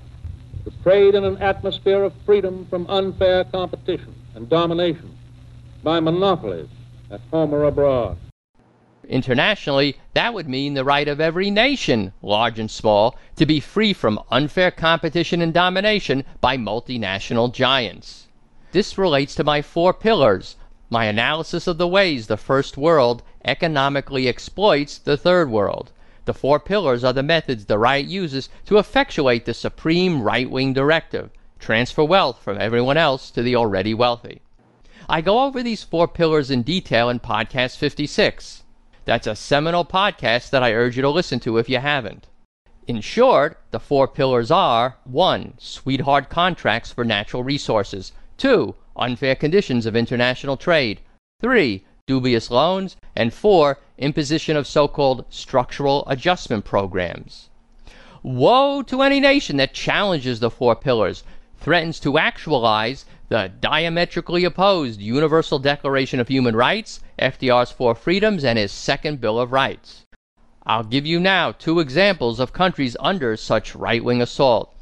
to 0.64 0.70
trade 0.82 1.14
in 1.14 1.24
an 1.24 1.38
atmosphere 1.38 2.02
of 2.02 2.12
freedom 2.24 2.66
from 2.66 2.86
unfair 2.88 3.44
competition 3.44 4.14
and 4.34 4.48
domination 4.48 5.16
by 5.82 6.00
monopolies 6.00 6.68
at 7.10 7.20
home 7.30 7.54
or 7.54 7.64
abroad. 7.64 8.16
Internationally, 9.08 9.96
that 10.14 10.34
would 10.34 10.48
mean 10.48 10.74
the 10.74 10.84
right 10.84 11.06
of 11.06 11.20
every 11.20 11.48
nation, 11.50 12.12
large 12.22 12.58
and 12.58 12.68
small, 12.70 13.16
to 13.36 13.46
be 13.46 13.60
free 13.60 13.92
from 13.92 14.18
unfair 14.32 14.72
competition 14.72 15.40
and 15.40 15.54
domination 15.54 16.24
by 16.40 16.56
multinational 16.56 17.52
giants. 17.52 18.26
This 18.72 18.98
relates 18.98 19.36
to 19.36 19.44
my 19.44 19.62
four 19.62 19.94
pillars, 19.94 20.56
my 20.90 21.04
analysis 21.04 21.68
of 21.68 21.78
the 21.78 21.86
ways 21.86 22.26
the 22.26 22.36
first 22.36 22.76
world 22.76 23.22
economically 23.44 24.26
exploits 24.26 24.98
the 24.98 25.16
third 25.16 25.50
world. 25.50 25.92
The 26.24 26.34
four 26.34 26.58
pillars 26.58 27.04
are 27.04 27.12
the 27.12 27.22
methods 27.22 27.66
the 27.66 27.78
right 27.78 28.04
uses 28.04 28.48
to 28.64 28.78
effectuate 28.78 29.44
the 29.44 29.54
supreme 29.54 30.22
right 30.22 30.50
wing 30.50 30.72
directive 30.72 31.30
transfer 31.60 32.04
wealth 32.04 32.38
from 32.42 32.60
everyone 32.60 32.96
else 32.96 33.30
to 33.30 33.42
the 33.42 33.56
already 33.56 33.94
wealthy. 33.94 34.40
I 35.08 35.20
go 35.20 35.44
over 35.44 35.62
these 35.62 35.84
four 35.84 36.08
pillars 36.08 36.50
in 36.50 36.62
detail 36.62 37.08
in 37.08 37.20
Podcast 37.20 37.76
56. 37.76 38.64
That's 39.06 39.28
a 39.28 39.36
seminal 39.36 39.84
podcast 39.84 40.50
that 40.50 40.64
I 40.64 40.72
urge 40.72 40.96
you 40.96 41.02
to 41.02 41.08
listen 41.08 41.38
to 41.40 41.58
if 41.58 41.68
you 41.68 41.78
haven't. 41.78 42.26
In 42.88 43.00
short, 43.00 43.60
the 43.70 43.78
four 43.78 44.08
pillars 44.08 44.50
are 44.50 44.96
1. 45.04 45.54
Sweetheart 45.58 46.28
contracts 46.28 46.92
for 46.92 47.04
natural 47.04 47.44
resources. 47.44 48.10
2. 48.38 48.74
Unfair 48.96 49.36
conditions 49.36 49.86
of 49.86 49.94
international 49.94 50.56
trade. 50.56 51.00
3. 51.40 51.84
Dubious 52.08 52.50
loans. 52.50 52.96
And 53.14 53.32
4. 53.32 53.78
Imposition 53.96 54.56
of 54.56 54.66
so 54.66 54.88
called 54.88 55.24
structural 55.30 56.02
adjustment 56.08 56.64
programs. 56.64 57.48
Woe 58.24 58.82
to 58.82 59.02
any 59.02 59.20
nation 59.20 59.56
that 59.58 59.72
challenges 59.72 60.40
the 60.40 60.50
four 60.50 60.74
pillars, 60.74 61.22
threatens 61.60 62.00
to 62.00 62.18
actualize 62.18 63.04
the 63.28 63.50
diametrically 63.60 64.44
opposed 64.44 65.00
Universal 65.00 65.58
Declaration 65.58 66.20
of 66.20 66.28
Human 66.28 66.54
Rights, 66.54 67.00
FDR's 67.18 67.72
Four 67.72 67.94
Freedoms, 67.94 68.44
and 68.44 68.58
his 68.58 68.70
Second 68.70 69.20
Bill 69.20 69.40
of 69.40 69.50
Rights. 69.50 70.04
I'll 70.64 70.84
give 70.84 71.06
you 71.06 71.18
now 71.18 71.52
two 71.52 71.80
examples 71.80 72.38
of 72.38 72.52
countries 72.52 72.96
under 73.00 73.36
such 73.36 73.74
right 73.74 74.04
wing 74.04 74.22
assault. 74.22 74.72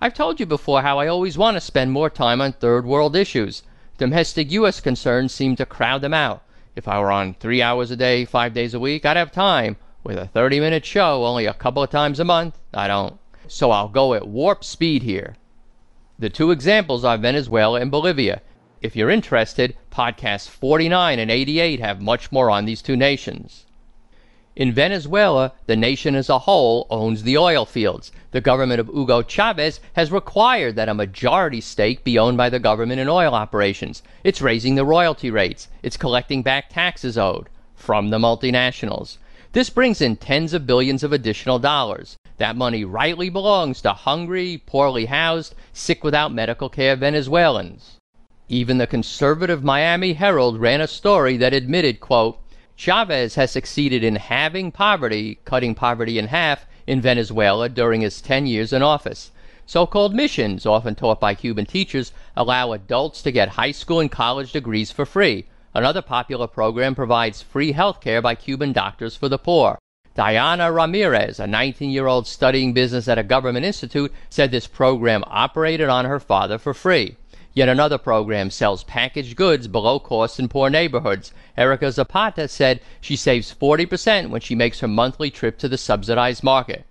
I've 0.00 0.14
told 0.14 0.40
you 0.40 0.46
before 0.46 0.82
how 0.82 0.98
I 0.98 1.06
always 1.06 1.38
want 1.38 1.56
to 1.56 1.60
spend 1.60 1.92
more 1.92 2.10
time 2.10 2.40
on 2.40 2.52
third 2.52 2.84
world 2.84 3.14
issues. 3.16 3.62
Domestic 3.98 4.50
U.S. 4.52 4.80
concerns 4.80 5.32
seem 5.32 5.56
to 5.56 5.64
crowd 5.64 6.02
them 6.02 6.14
out. 6.14 6.42
If 6.74 6.88
I 6.88 6.98
were 6.98 7.12
on 7.12 7.34
three 7.34 7.62
hours 7.62 7.90
a 7.90 7.96
day, 7.96 8.24
five 8.24 8.52
days 8.52 8.74
a 8.74 8.80
week, 8.80 9.06
I'd 9.06 9.16
have 9.16 9.30
time. 9.30 9.76
With 10.04 10.18
a 10.18 10.26
30 10.26 10.58
minute 10.58 10.84
show 10.84 11.24
only 11.24 11.46
a 11.46 11.54
couple 11.54 11.82
of 11.82 11.90
times 11.90 12.18
a 12.18 12.24
month, 12.24 12.58
I 12.74 12.88
don't. 12.88 13.18
So 13.46 13.70
I'll 13.70 13.88
go 13.88 14.14
at 14.14 14.26
warp 14.26 14.64
speed 14.64 15.02
here. 15.02 15.36
The 16.22 16.30
two 16.30 16.52
examples 16.52 17.04
are 17.04 17.18
Venezuela 17.18 17.80
and 17.80 17.90
Bolivia. 17.90 18.42
If 18.80 18.94
you're 18.94 19.10
interested, 19.10 19.74
podcasts 19.90 20.48
49 20.48 21.18
and 21.18 21.32
88 21.32 21.80
have 21.80 22.00
much 22.00 22.30
more 22.30 22.48
on 22.48 22.64
these 22.64 22.80
two 22.80 22.94
nations. 22.94 23.66
In 24.54 24.70
Venezuela, 24.70 25.50
the 25.66 25.74
nation 25.74 26.14
as 26.14 26.28
a 26.28 26.38
whole 26.38 26.86
owns 26.90 27.24
the 27.24 27.36
oil 27.36 27.64
fields. 27.64 28.12
The 28.30 28.40
government 28.40 28.78
of 28.78 28.86
Hugo 28.86 29.22
Chavez 29.22 29.80
has 29.94 30.12
required 30.12 30.76
that 30.76 30.88
a 30.88 30.94
majority 30.94 31.60
stake 31.60 32.04
be 32.04 32.16
owned 32.16 32.36
by 32.36 32.50
the 32.50 32.60
government 32.60 33.00
in 33.00 33.08
oil 33.08 33.34
operations. 33.34 34.04
It's 34.22 34.40
raising 34.40 34.76
the 34.76 34.84
royalty 34.84 35.28
rates. 35.28 35.66
It's 35.82 35.96
collecting 35.96 36.44
back 36.44 36.70
taxes 36.70 37.18
owed 37.18 37.48
from 37.74 38.10
the 38.10 38.18
multinationals. 38.18 39.16
This 39.52 39.68
brings 39.68 40.00
in 40.00 40.16
tens 40.16 40.54
of 40.54 40.66
billions 40.66 41.04
of 41.04 41.12
additional 41.12 41.58
dollars. 41.58 42.16
That 42.38 42.56
money 42.56 42.86
rightly 42.86 43.28
belongs 43.28 43.82
to 43.82 43.92
hungry, 43.92 44.62
poorly 44.64 45.04
housed, 45.04 45.54
sick 45.74 46.02
without 46.02 46.32
medical 46.32 46.70
care 46.70 46.96
Venezuelans. 46.96 47.98
Even 48.48 48.78
the 48.78 48.86
conservative 48.86 49.62
Miami 49.62 50.14
Herald 50.14 50.58
ran 50.58 50.80
a 50.80 50.86
story 50.86 51.36
that 51.36 51.52
admitted, 51.52 52.00
quote, 52.00 52.38
Chavez 52.76 53.34
has 53.34 53.50
succeeded 53.50 54.02
in 54.02 54.16
halving 54.16 54.72
poverty, 54.72 55.38
cutting 55.44 55.74
poverty 55.74 56.18
in 56.18 56.28
half, 56.28 56.64
in 56.86 57.02
Venezuela 57.02 57.68
during 57.68 58.00
his 58.00 58.22
10 58.22 58.46
years 58.46 58.72
in 58.72 58.80
office. 58.80 59.32
So 59.66 59.86
called 59.86 60.14
missions, 60.14 60.64
often 60.64 60.94
taught 60.94 61.20
by 61.20 61.34
Cuban 61.34 61.66
teachers, 61.66 62.12
allow 62.34 62.72
adults 62.72 63.20
to 63.20 63.30
get 63.30 63.50
high 63.50 63.72
school 63.72 64.00
and 64.00 64.10
college 64.10 64.52
degrees 64.52 64.90
for 64.90 65.04
free. 65.04 65.44
Another 65.74 66.02
popular 66.02 66.46
program 66.46 66.94
provides 66.94 67.40
free 67.40 67.72
health 67.72 68.00
care 68.00 68.20
by 68.20 68.34
Cuban 68.34 68.72
doctors 68.72 69.16
for 69.16 69.28
the 69.28 69.38
poor. 69.38 69.78
Diana 70.14 70.70
Ramirez, 70.70 71.40
a 71.40 71.46
19 71.46 71.88
year 71.88 72.06
old 72.06 72.26
studying 72.26 72.74
business 72.74 73.08
at 73.08 73.16
a 73.16 73.22
government 73.22 73.64
institute, 73.64 74.12
said 74.28 74.50
this 74.50 74.66
program 74.66 75.24
operated 75.26 75.88
on 75.88 76.04
her 76.04 76.20
father 76.20 76.58
for 76.58 76.74
free. 76.74 77.16
Yet 77.54 77.70
another 77.70 77.96
program 77.96 78.50
sells 78.50 78.84
packaged 78.84 79.36
goods 79.36 79.68
below 79.68 79.98
cost 79.98 80.38
in 80.38 80.48
poor 80.48 80.68
neighborhoods. 80.68 81.32
Erica 81.56 81.90
Zapata 81.90 82.48
said 82.48 82.80
she 83.00 83.16
saves 83.16 83.54
40% 83.54 84.28
when 84.28 84.42
she 84.42 84.54
makes 84.54 84.80
her 84.80 84.88
monthly 84.88 85.30
trip 85.30 85.56
to 85.58 85.68
the 85.68 85.78
subsidized 85.78 86.42
market. 86.42 86.84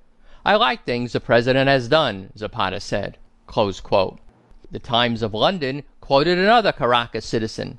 I 0.44 0.56
like 0.56 0.86
things 0.86 1.14
the 1.14 1.20
president 1.20 1.68
has 1.70 1.88
done, 1.88 2.32
Zapata 2.36 2.80
said. 2.80 3.18
The 3.48 4.80
Times 4.82 5.22
of 5.22 5.36
London 5.36 5.84
quoted 6.00 6.40
another 6.40 6.72
Caracas 6.72 7.26
citizen. 7.26 7.78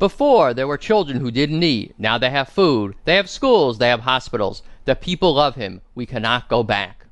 Before, 0.00 0.54
there 0.54 0.66
were 0.66 0.78
children 0.78 1.20
who 1.20 1.30
didn't 1.30 1.62
eat. 1.62 1.94
Now 1.98 2.16
they 2.16 2.30
have 2.30 2.48
food. 2.48 2.94
They 3.04 3.16
have 3.16 3.28
schools. 3.28 3.76
They 3.76 3.90
have 3.90 4.00
hospitals. 4.00 4.62
The 4.86 4.96
people 4.96 5.34
love 5.34 5.56
him. 5.56 5.82
We 5.94 6.06
cannot 6.06 6.48
go 6.48 6.62
back. 6.62 7.04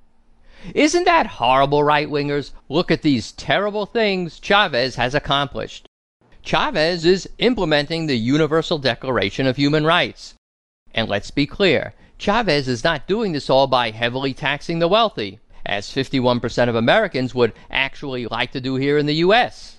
Isn't 0.75 1.05
that 1.05 1.27
horrible, 1.37 1.85
right 1.85 2.09
wingers? 2.09 2.53
Look 2.71 2.91
at 2.91 3.03
these 3.03 3.33
terrible 3.33 3.85
things 3.85 4.41
Chavez 4.41 4.95
has 4.95 5.15
accomplished. 5.15 5.87
Chavez 6.43 7.05
is 7.05 7.29
implementing 7.37 8.07
the 8.07 8.17
Universal 8.17 8.79
Declaration 8.79 9.47
of 9.47 9.59
Human 9.59 9.85
Rights. 9.85 10.33
And 10.95 11.11
let's 11.11 11.31
be 11.31 11.45
clear 11.45 11.93
Chavez 12.17 12.69
is 12.69 12.85
not 12.85 13.07
doing 13.07 13.33
this 13.33 13.51
all 13.51 13.67
by 13.67 13.91
heavily 13.91 14.33
taxing 14.33 14.79
the 14.79 14.89
wealthy, 14.89 15.41
as 15.67 15.89
51% 15.89 16.71
of 16.71 16.75
Americans 16.75 17.35
would 17.35 17.53
actually 17.71 18.25
like 18.25 18.51
to 18.53 18.63
do 18.63 18.77
here 18.77 18.97
in 18.97 19.05
the 19.05 19.17
U.S. 19.17 19.78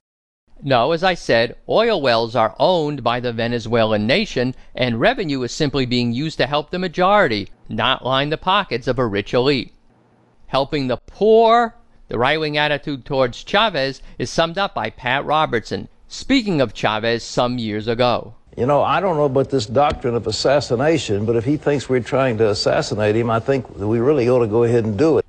No, 0.62 0.92
as 0.92 1.06
I 1.06 1.14
said, 1.14 1.56
oil 1.70 2.02
wells 2.02 2.36
are 2.36 2.54
owned 2.60 3.02
by 3.02 3.22
the 3.22 3.32
Venezuelan 3.32 4.06
nation, 4.06 4.54
and 4.76 5.00
revenue 5.00 5.42
is 5.44 5.54
simply 5.54 5.86
being 5.86 6.12
used 6.12 6.38
to 6.38 6.48
help 6.48 6.70
the 6.70 6.80
majority, 6.80 7.50
not 7.70 8.06
line 8.06 8.30
the 8.30 8.38
pockets 8.38 8.86
of 8.86 9.00
a 9.00 9.06
rich 9.06 9.34
elite. 9.34 9.74
Helping 10.48 10.88
the 10.88 10.98
poor, 11.08 11.76
the 12.10 12.20
right 12.20 12.40
wing 12.40 12.58
attitude 12.58 13.06
towards 13.06 13.44
Chavez 13.44 14.02
is 14.18 14.30
summed 14.30 14.58
up 14.58 14.76
by 14.76 14.90
Pat 14.90 15.24
Robertson, 15.24 15.88
speaking 16.10 16.60
of 16.60 16.74
Chavez 16.74 17.24
some 17.24 17.58
years 17.58 17.88
ago. 17.88 18.34
You 18.58 18.66
know, 18.66 18.84
I 18.84 19.00
don't 19.00 19.16
know 19.16 19.26
about 19.26 19.50
this 19.50 19.66
doctrine 19.66 20.16
of 20.16 20.28
assassination, 20.28 21.26
but 21.26 21.38
if 21.38 21.46
he 21.46 21.56
thinks 21.56 21.88
we're 21.88 22.02
trying 22.02 22.38
to 22.40 22.50
assassinate 22.50 23.16
him, 23.16 23.30
I 23.30 23.40
think 23.40 23.70
we 23.78 24.00
really 24.00 24.28
ought 24.28 24.40
to 24.40 24.48
go 24.48 24.66
ahead 24.66 24.84
and 24.84 24.98
do 24.98 25.20
it. 25.20 25.26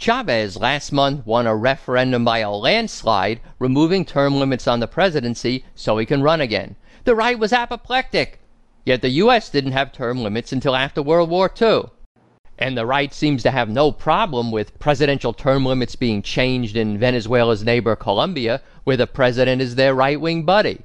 Chavez 0.00 0.56
last 0.56 0.92
month 0.92 1.26
won 1.26 1.46
a 1.46 1.54
referendum 1.54 2.24
by 2.24 2.38
a 2.38 2.50
landslide, 2.50 3.38
removing 3.58 4.06
term 4.06 4.34
limits 4.34 4.66
on 4.66 4.80
the 4.80 4.86
presidency 4.86 5.62
so 5.74 5.98
he 5.98 6.06
can 6.06 6.22
run 6.22 6.40
again. 6.40 6.76
The 7.04 7.14
right 7.14 7.38
was 7.38 7.52
apoplectic. 7.52 8.40
Yet 8.86 9.02
the 9.02 9.10
U.S. 9.10 9.50
didn't 9.50 9.72
have 9.72 9.92
term 9.92 10.22
limits 10.22 10.52
until 10.52 10.74
after 10.74 11.02
World 11.02 11.28
War 11.28 11.52
II. 11.60 11.90
And 12.58 12.78
the 12.78 12.86
right 12.86 13.12
seems 13.12 13.42
to 13.42 13.50
have 13.50 13.68
no 13.68 13.92
problem 13.92 14.50
with 14.50 14.78
presidential 14.78 15.34
term 15.34 15.66
limits 15.66 15.96
being 15.96 16.22
changed 16.22 16.78
in 16.78 16.98
Venezuela's 16.98 17.62
neighbor 17.62 17.94
Colombia, 17.94 18.62
where 18.84 18.96
the 18.96 19.06
president 19.06 19.60
is 19.60 19.74
their 19.74 19.94
right 19.94 20.18
wing 20.18 20.44
buddy. 20.44 20.80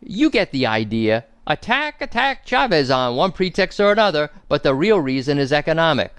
You 0.00 0.30
get 0.30 0.52
the 0.52 0.64
idea. 0.64 1.26
Attack, 1.46 2.00
attack 2.00 2.46
Chavez 2.46 2.90
on 2.90 3.16
one 3.16 3.32
pretext 3.32 3.78
or 3.78 3.92
another, 3.92 4.30
but 4.48 4.62
the 4.62 4.74
real 4.74 5.00
reason 5.00 5.38
is 5.38 5.52
economic. 5.52 6.14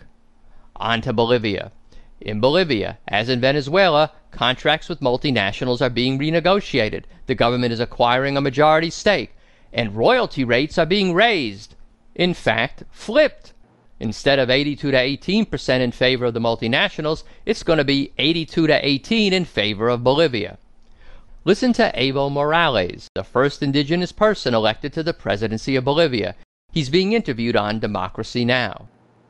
On 0.75 1.01
to 1.01 1.11
Bolivia. 1.11 1.71
In 2.25 2.39
Bolivia, 2.39 2.97
as 3.07 3.29
in 3.29 3.39
Venezuela, 3.39 4.11
contracts 4.31 4.89
with 4.89 4.99
multinationals 4.99 5.79
are 5.79 5.91
being 5.91 6.17
renegotiated, 6.17 7.03
the 7.27 7.35
government 7.35 7.71
is 7.71 7.79
acquiring 7.79 8.35
a 8.35 8.41
majority 8.41 8.89
stake, 8.89 9.35
and 9.71 9.95
royalty 9.95 10.43
rates 10.43 10.79
are 10.79 10.87
being 10.87 11.13
raised. 11.13 11.75
In 12.15 12.33
fact, 12.33 12.83
flipped. 12.89 13.53
Instead 13.99 14.39
of 14.39 14.49
82 14.49 14.89
to 14.89 14.97
18 14.97 15.45
percent 15.45 15.83
in 15.83 15.91
favor 15.91 16.25
of 16.25 16.33
the 16.33 16.39
multinationals, 16.39 17.23
it's 17.45 17.61
going 17.61 17.77
to 17.77 17.85
be 17.85 18.11
82 18.17 18.65
to 18.67 18.85
18 18.85 19.31
in 19.31 19.45
favor 19.45 19.87
of 19.87 20.03
Bolivia. 20.03 20.57
Listen 21.43 21.73
to 21.73 21.91
Evo 21.95 22.31
Morales, 22.31 23.07
the 23.13 23.23
first 23.23 23.61
indigenous 23.61 24.11
person 24.11 24.55
elected 24.55 24.93
to 24.93 25.03
the 25.03 25.13
presidency 25.13 25.75
of 25.75 25.85
Bolivia. 25.85 26.33
He's 26.71 26.89
being 26.89 27.13
interviewed 27.13 27.55
on 27.55 27.79
Democracy 27.79 28.45
Now! 28.45 28.87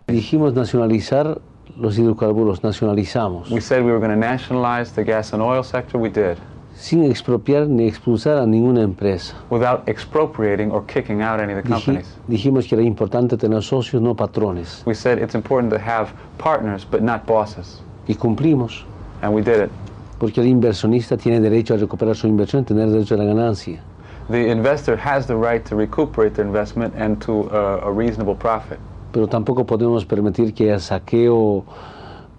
Dijimos 0.07 0.53
nacionalizar 0.53 1.41
los 1.77 1.97
hidrocarburos, 1.97 2.63
nacionalizamos, 2.63 3.49
We 3.49 3.61
said 3.61 3.83
we 3.83 3.91
were 3.91 3.99
going 3.99 4.11
to 4.11 4.27
nationalize 4.27 4.93
the 4.93 5.03
gas 5.03 5.33
and 5.33 5.41
oil 5.41 5.63
sector. 5.63 5.99
We 5.99 6.09
did. 6.09 6.37
sin 6.75 7.03
expropiar 7.05 7.67
ni 7.67 7.87
expulsar 7.87 8.37
a 8.37 8.45
ninguna 8.45 8.81
empresa. 8.81 9.35
Without 9.49 9.87
expropriating 9.87 10.71
or 10.71 10.85
kicking 10.85 11.21
out 11.21 11.39
any 11.39 11.53
of 11.53 11.63
the 11.63 11.67
companies. 11.69 12.05
dijimos 12.27 12.67
que 12.67 12.75
era 12.75 12.83
importante 12.83 13.37
tener 13.37 13.61
socios, 13.61 14.01
no 14.01 14.13
patrones. 14.13 14.83
We 14.85 14.93
said 14.93 15.19
it's 15.19 15.35
important 15.35 15.71
to 15.73 15.79
have 15.79 16.09
partners, 16.37 16.85
but 16.89 17.01
not 17.01 17.25
bosses. 17.25 17.81
Y 18.07 18.15
cumplimos, 18.15 18.83
And 19.21 19.33
we 19.33 19.41
did 19.41 19.61
it. 19.61 19.71
porque 20.19 20.41
el 20.41 20.47
inversionista 20.47 21.17
tiene 21.17 21.39
derecho 21.39 21.73
a 21.73 21.77
recuperar 21.77 22.15
su 22.15 22.27
inversión 22.27 22.63
y 22.63 22.65
tener 22.65 22.89
derecho 22.89 23.15
a 23.15 23.17
la 23.17 23.25
ganancia. 23.25 23.81
The 24.29 24.49
investor 24.49 24.97
has 24.97 25.27
the 25.27 25.35
right 25.35 25.63
to 25.65 25.75
recuperate 25.75 26.33
their 26.35 26.45
investment 26.45 26.93
and 26.97 27.21
to 27.25 27.49
uh, 27.51 27.81
a 27.83 27.91
reasonable 27.91 28.35
profit. 28.35 28.79
Pero 29.15 29.29
tampoco 29.29 29.65
podemos 29.65 30.03
permitir 30.03 30.53
que 30.53 30.65
haya 30.65 30.77
saqueo, 30.77 31.63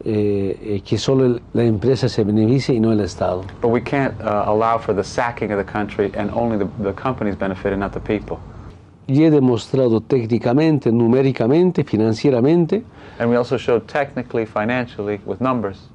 eh, 0.04 0.58
eh, 0.60 0.82
que 0.84 0.98
solo 0.98 1.40
la 1.54 1.64
empresa 1.64 2.06
se 2.06 2.22
beneficie 2.22 2.74
y 2.74 2.80
no 2.80 2.92
el 2.92 3.00
Estado. 3.00 3.44
But 3.62 3.70
we 3.70 3.80
can't 3.80 4.12
uh, 4.20 4.44
allow 4.44 4.78
for 4.78 4.94
the 4.94 5.02
sacking 5.02 5.50
of 5.52 5.56
the 5.56 5.64
country 5.64 6.12
and 6.18 6.30
only 6.34 6.58
the, 6.58 6.68
the 6.82 6.92
companies 6.92 7.34
benefit 7.34 7.72
and 7.72 7.80
not 7.80 7.92
the 7.92 8.00
people. 8.00 8.36
Y 9.06 9.24
he 9.24 9.30
demostrado 9.30 10.02
técnicamente, 10.02 10.92
numéricamente, 10.92 11.82
financieramente, 11.82 12.84
And 13.18 13.30
we 13.30 13.38
also 13.38 13.56
showed 13.56 13.86
technically, 13.86 14.44
financially, 14.44 15.18
with 15.24 15.40
numbers, 15.40 15.88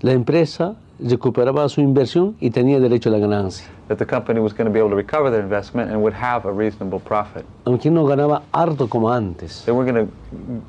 la 0.00 0.12
empresa 0.12 0.76
recuperaba 1.02 1.68
su 1.68 1.80
inversión 1.80 2.36
y 2.40 2.50
tenía 2.50 2.78
derecho 2.80 3.08
a 3.08 3.12
la 3.12 3.18
ganancia. 3.18 3.66
that 3.88 3.98
the 3.98 4.06
company 4.06 4.38
was 4.40 4.52
going 4.52 4.66
to 4.66 4.72
be 4.72 4.78
able 4.78 4.90
to 4.90 4.96
recover 4.96 5.30
their 5.30 5.42
investment 5.42 5.90
and 5.90 6.00
would 6.00 6.14
have 6.14 6.46
a 6.46 6.52
reasonable 6.52 7.00
profit. 7.00 7.44
Aunque 7.64 7.90
no 7.90 8.04
ganaba 8.04 8.42
harto 8.52 8.88
como 8.88 9.10
antes, 9.10 9.64
They 9.64 9.72
weren't 9.72 9.90
going 9.90 10.06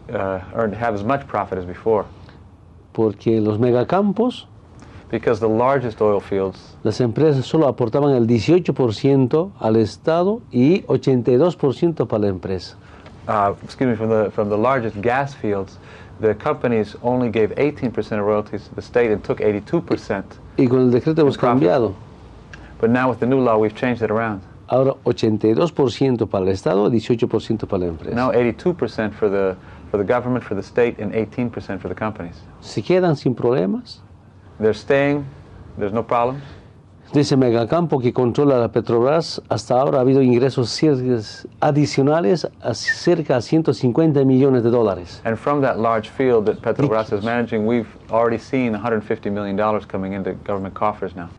to 0.10 0.18
uh, 0.18 0.42
earn, 0.56 0.74
have 0.74 0.96
as 0.96 1.04
much 1.04 1.28
profit 1.28 1.58
as 1.60 1.66
before 1.66 2.06
porque 2.94 3.40
los 3.40 3.58
megacampos, 3.60 4.48
because 5.10 5.40
the 5.40 5.48
largest 5.48 6.02
oil 6.02 6.20
fields, 6.20 6.76
las 6.84 7.00
empresas 7.02 7.46
solo 7.46 7.68
aportaban 7.68 8.16
el 8.16 8.28
18% 8.28 9.52
al 9.60 9.76
Estado 9.76 10.42
y 10.52 10.82
82% 10.84 12.08
para 12.08 12.24
la 12.24 12.28
empresa. 12.30 12.76
uh, 13.28 13.54
excuse 13.64 13.88
me, 13.88 13.96
from 13.96 14.10
the, 14.10 14.32
from 14.32 14.50
the 14.50 14.58
largest 14.58 15.00
gas 15.02 15.34
fields, 15.36 15.78
the 16.22 16.36
companies 16.36 16.96
only 17.02 17.30
gave 17.30 17.50
18% 17.56 17.98
of 18.20 18.26
royalties 18.26 18.68
to 18.68 18.76
the 18.76 18.82
state 18.82 19.12
and 19.12 19.24
took 19.24 19.40
82%. 19.40 20.24
Y 20.58 20.68
con 20.68 20.80
el 20.80 20.92
decreto 20.92 21.22
hemos 21.22 21.38
cambiado. 21.38 21.96
But 22.80 22.90
now 22.90 23.10
with 23.10 23.20
the 23.20 23.26
new 23.26 23.40
law, 23.40 23.58
we've 23.58 23.76
changed 23.76 24.02
it 24.02 24.12
around. 24.12 24.42
Ahora 24.68 24.94
82% 25.04 26.30
para 26.30 26.46
el 26.46 26.52
Estado 26.52 26.90
18% 26.90 27.68
para 27.68 27.80
la 27.80 27.88
empresa. 27.88 28.16
Now 28.16 28.32
82% 28.32 29.14
for 29.14 29.30
the, 29.30 29.56
for 29.90 29.98
the 29.98 30.04
government, 30.04 30.44
for 30.44 30.56
the 30.56 30.64
state, 30.64 30.98
and 31.00 31.14
18% 31.14 31.80
for 31.82 31.90
the 31.90 31.96
companies. 31.96 32.42
Se 32.62 32.82
quedan 32.82 33.18
sin 33.18 33.36
problemas 33.36 34.02
They're 34.60 34.74
staying, 34.74 35.26
there's 35.78 35.92
no 35.92 36.04
problems. 36.04 36.44
De 37.14 37.22
ese 37.22 37.36
megacampo 37.36 38.00
que 38.00 38.14
controla 38.14 38.58
la 38.58 38.72
Petrobras. 38.72 39.42
Hasta 39.50 39.80
ahora 39.80 39.98
ha 39.98 40.02
habido 40.02 40.22
ingresos 40.22 40.82
adicionales 41.60 42.48
a 42.62 42.74
cerca 42.74 43.36
de 43.36 43.42
150 43.42 44.24
millones 44.24 44.64
de 44.64 44.70
dólares. 44.70 45.22
And 45.26 45.38
from 45.38 45.62
that 45.62 45.78
large 45.80 46.10
field 46.10 46.46
that 46.46 46.62
Petrobras 46.62 47.12
is 47.12 47.24
managing, 47.24 47.66
we've 47.66 47.90
already 48.10 48.38
seen 48.38 48.74
$150 48.74 49.32
million 49.32 49.58
coming 49.88 50.14
into 50.14 50.34
government 50.46 50.74
coffers 50.74 51.16
now. 51.16 51.30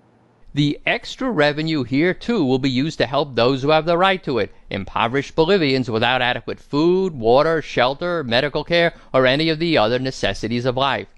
The 0.54 0.78
extra 0.85 1.30
revenue 1.30 1.82
here, 1.82 2.12
too, 2.12 2.44
will 2.44 2.58
be 2.58 2.68
used 2.68 2.98
to 2.98 3.06
help 3.06 3.35
those 3.35 3.62
who 3.62 3.70
have 3.70 3.87
the 3.87 3.96
right 3.96 4.22
to 4.24 4.38
it, 4.38 4.52
impoverished 4.68 5.35
Bolivians 5.35 5.90
without 5.90 6.20
adequate 6.20 6.61
food, 6.61 7.14
water, 7.14 7.62
shelter, 7.62 8.22
medical 8.22 8.62
care, 8.62 8.92
or 9.14 9.24
any 9.24 9.48
of 9.48 9.58
the 9.58 9.78
other 9.78 9.98
necessities 9.98 10.66
of 10.66 10.76
life. 10.76 11.08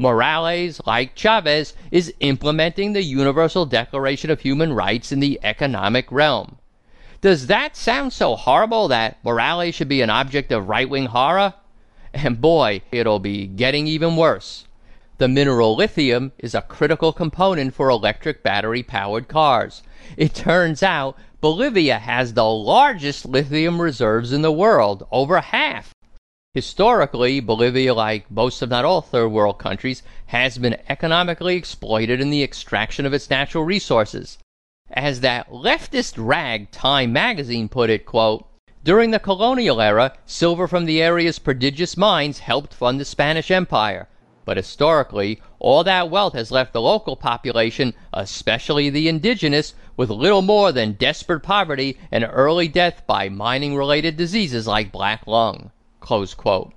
Morales, 0.00 0.80
like 0.86 1.14
Chavez, 1.14 1.74
is 1.90 2.14
implementing 2.20 2.94
the 2.94 3.02
Universal 3.02 3.66
Declaration 3.66 4.30
of 4.30 4.40
Human 4.40 4.72
Rights 4.72 5.12
in 5.12 5.20
the 5.20 5.38
economic 5.42 6.10
realm. 6.10 6.56
Does 7.20 7.48
that 7.48 7.76
sound 7.76 8.14
so 8.14 8.34
horrible 8.34 8.88
that 8.88 9.22
Morales 9.22 9.74
should 9.74 9.90
be 9.90 10.00
an 10.00 10.08
object 10.08 10.52
of 10.52 10.70
right 10.70 10.88
wing 10.88 11.04
horror? 11.04 11.52
And 12.14 12.40
boy, 12.40 12.80
it'll 12.90 13.18
be 13.18 13.46
getting 13.46 13.86
even 13.86 14.16
worse. 14.16 14.64
The 15.18 15.28
mineral 15.28 15.76
lithium 15.76 16.32
is 16.38 16.54
a 16.54 16.62
critical 16.62 17.12
component 17.12 17.74
for 17.74 17.90
electric 17.90 18.42
battery 18.42 18.82
powered 18.82 19.28
cars. 19.28 19.82
It 20.16 20.34
turns 20.34 20.82
out 20.82 21.18
Bolivia 21.42 21.98
has 21.98 22.32
the 22.32 22.48
largest 22.48 23.26
lithium 23.26 23.82
reserves 23.82 24.32
in 24.32 24.40
the 24.40 24.50
world, 24.50 25.06
over 25.12 25.38
half. 25.42 25.94
Historically, 26.52 27.38
Bolivia, 27.38 27.94
like 27.94 28.28
most 28.28 28.60
if 28.60 28.70
not 28.70 28.84
all 28.84 29.00
third 29.00 29.28
world 29.28 29.56
countries, 29.60 30.02
has 30.26 30.58
been 30.58 30.76
economically 30.88 31.54
exploited 31.54 32.20
in 32.20 32.30
the 32.30 32.42
extraction 32.42 33.06
of 33.06 33.14
its 33.14 33.30
natural 33.30 33.62
resources. 33.62 34.36
As 34.90 35.20
that 35.20 35.48
leftist 35.52 36.14
rag 36.18 36.72
Time 36.72 37.12
magazine 37.12 37.68
put 37.68 37.88
it, 37.88 38.04
quote, 38.04 38.48
during 38.82 39.12
the 39.12 39.20
colonial 39.20 39.80
era, 39.80 40.14
silver 40.26 40.66
from 40.66 40.86
the 40.86 41.00
area's 41.00 41.38
prodigious 41.38 41.96
mines 41.96 42.40
helped 42.40 42.74
fund 42.74 42.98
the 42.98 43.04
Spanish 43.04 43.52
Empire. 43.52 44.08
But 44.44 44.56
historically, 44.56 45.40
all 45.60 45.84
that 45.84 46.10
wealth 46.10 46.32
has 46.32 46.50
left 46.50 46.72
the 46.72 46.82
local 46.82 47.14
population, 47.14 47.94
especially 48.12 48.90
the 48.90 49.06
indigenous, 49.06 49.74
with 49.96 50.10
little 50.10 50.42
more 50.42 50.72
than 50.72 50.94
desperate 50.94 51.44
poverty 51.44 51.96
and 52.10 52.28
early 52.28 52.66
death 52.66 53.06
by 53.06 53.28
mining 53.28 53.76
related 53.76 54.16
diseases 54.16 54.66
like 54.66 54.90
black 54.90 55.28
lung. 55.28 55.70
Close 56.00 56.34
quote. 56.34 56.72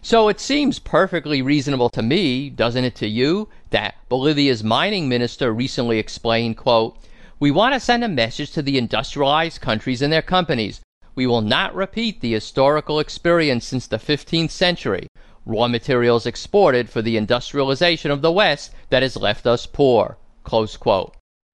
So 0.00 0.28
it 0.28 0.38
seems 0.38 0.78
perfectly 0.78 1.40
reasonable 1.40 1.88
to 1.88 2.02
me, 2.02 2.50
doesn't 2.50 2.84
it 2.84 2.94
to 2.96 3.08
you, 3.08 3.48
that 3.70 3.94
Bolivia's 4.10 4.62
mining 4.62 5.08
minister 5.08 5.52
recently 5.52 5.98
explained, 5.98 6.58
quote, 6.58 6.98
We 7.40 7.50
want 7.50 7.72
to 7.72 7.80
send 7.80 8.04
a 8.04 8.08
message 8.08 8.50
to 8.52 8.62
the 8.62 8.76
industrialized 8.76 9.62
countries 9.62 10.02
and 10.02 10.12
their 10.12 10.22
companies. 10.22 10.82
We 11.14 11.26
will 11.26 11.40
not 11.40 11.74
repeat 11.74 12.20
the 12.20 12.32
historical 12.32 13.00
experience 13.00 13.64
since 13.64 13.86
the 13.86 13.96
15th 13.96 14.50
century, 14.50 15.06
raw 15.46 15.68
materials 15.68 16.26
exported 16.26 16.90
for 16.90 17.00
the 17.00 17.16
industrialization 17.16 18.10
of 18.10 18.20
the 18.20 18.32
West 18.32 18.72
that 18.90 19.02
has 19.02 19.16
left 19.16 19.46
us 19.46 19.64
poor. 19.64 20.18
Close 20.42 20.76
quote. 20.76 21.14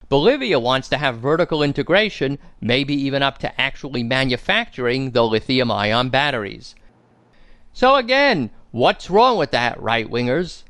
Bolivia 0.09 0.59
wants 0.59 0.89
to 0.89 0.97
have 0.97 1.19
vertical 1.19 1.63
integration, 1.63 2.39
maybe 2.63 2.95
even 2.95 3.23
up 3.23 3.37
to 3.39 3.61
actually 3.61 4.03
manufacturing 4.03 5.11
the 5.11 5.23
lithium 5.23 5.71
ion 5.71 6.09
batteries. 6.09 6.75
So 7.73 7.97
again, 7.97 8.51
what's 8.71 9.11
wrong 9.11 9.37
with 9.37 9.51
that, 9.53 9.81
right 9.81 10.11
wingers? 10.11 10.65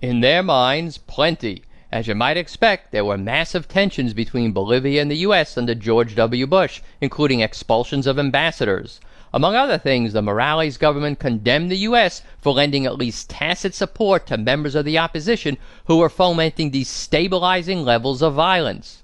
In 0.00 0.20
their 0.20 0.42
minds, 0.42 0.98
plenty. 0.98 1.62
As 1.90 2.08
you 2.08 2.14
might 2.14 2.36
expect, 2.36 2.90
there 2.90 3.04
were 3.04 3.16
massive 3.16 3.68
tensions 3.68 4.14
between 4.14 4.52
Bolivia 4.52 5.00
and 5.00 5.10
the 5.10 5.24
U.S. 5.28 5.56
under 5.56 5.74
George 5.74 6.14
W. 6.16 6.46
Bush, 6.46 6.82
including 7.00 7.40
expulsions 7.40 8.06
of 8.06 8.18
ambassadors. 8.18 9.00
Among 9.32 9.56
other 9.56 9.78
things, 9.78 10.12
the 10.12 10.20
Morales 10.20 10.76
government 10.76 11.18
condemned 11.18 11.70
the 11.70 11.86
U.S. 11.88 12.22
for 12.40 12.52
lending 12.52 12.84
at 12.84 12.98
least 12.98 13.30
tacit 13.30 13.74
support 13.74 14.26
to 14.26 14.36
members 14.36 14.74
of 14.74 14.84
the 14.84 14.98
opposition 14.98 15.56
who 15.86 15.96
were 15.96 16.08
fomenting 16.08 16.70
destabilizing 16.70 17.84
levels 17.84 18.22
of 18.22 18.34
violence. 18.34 19.02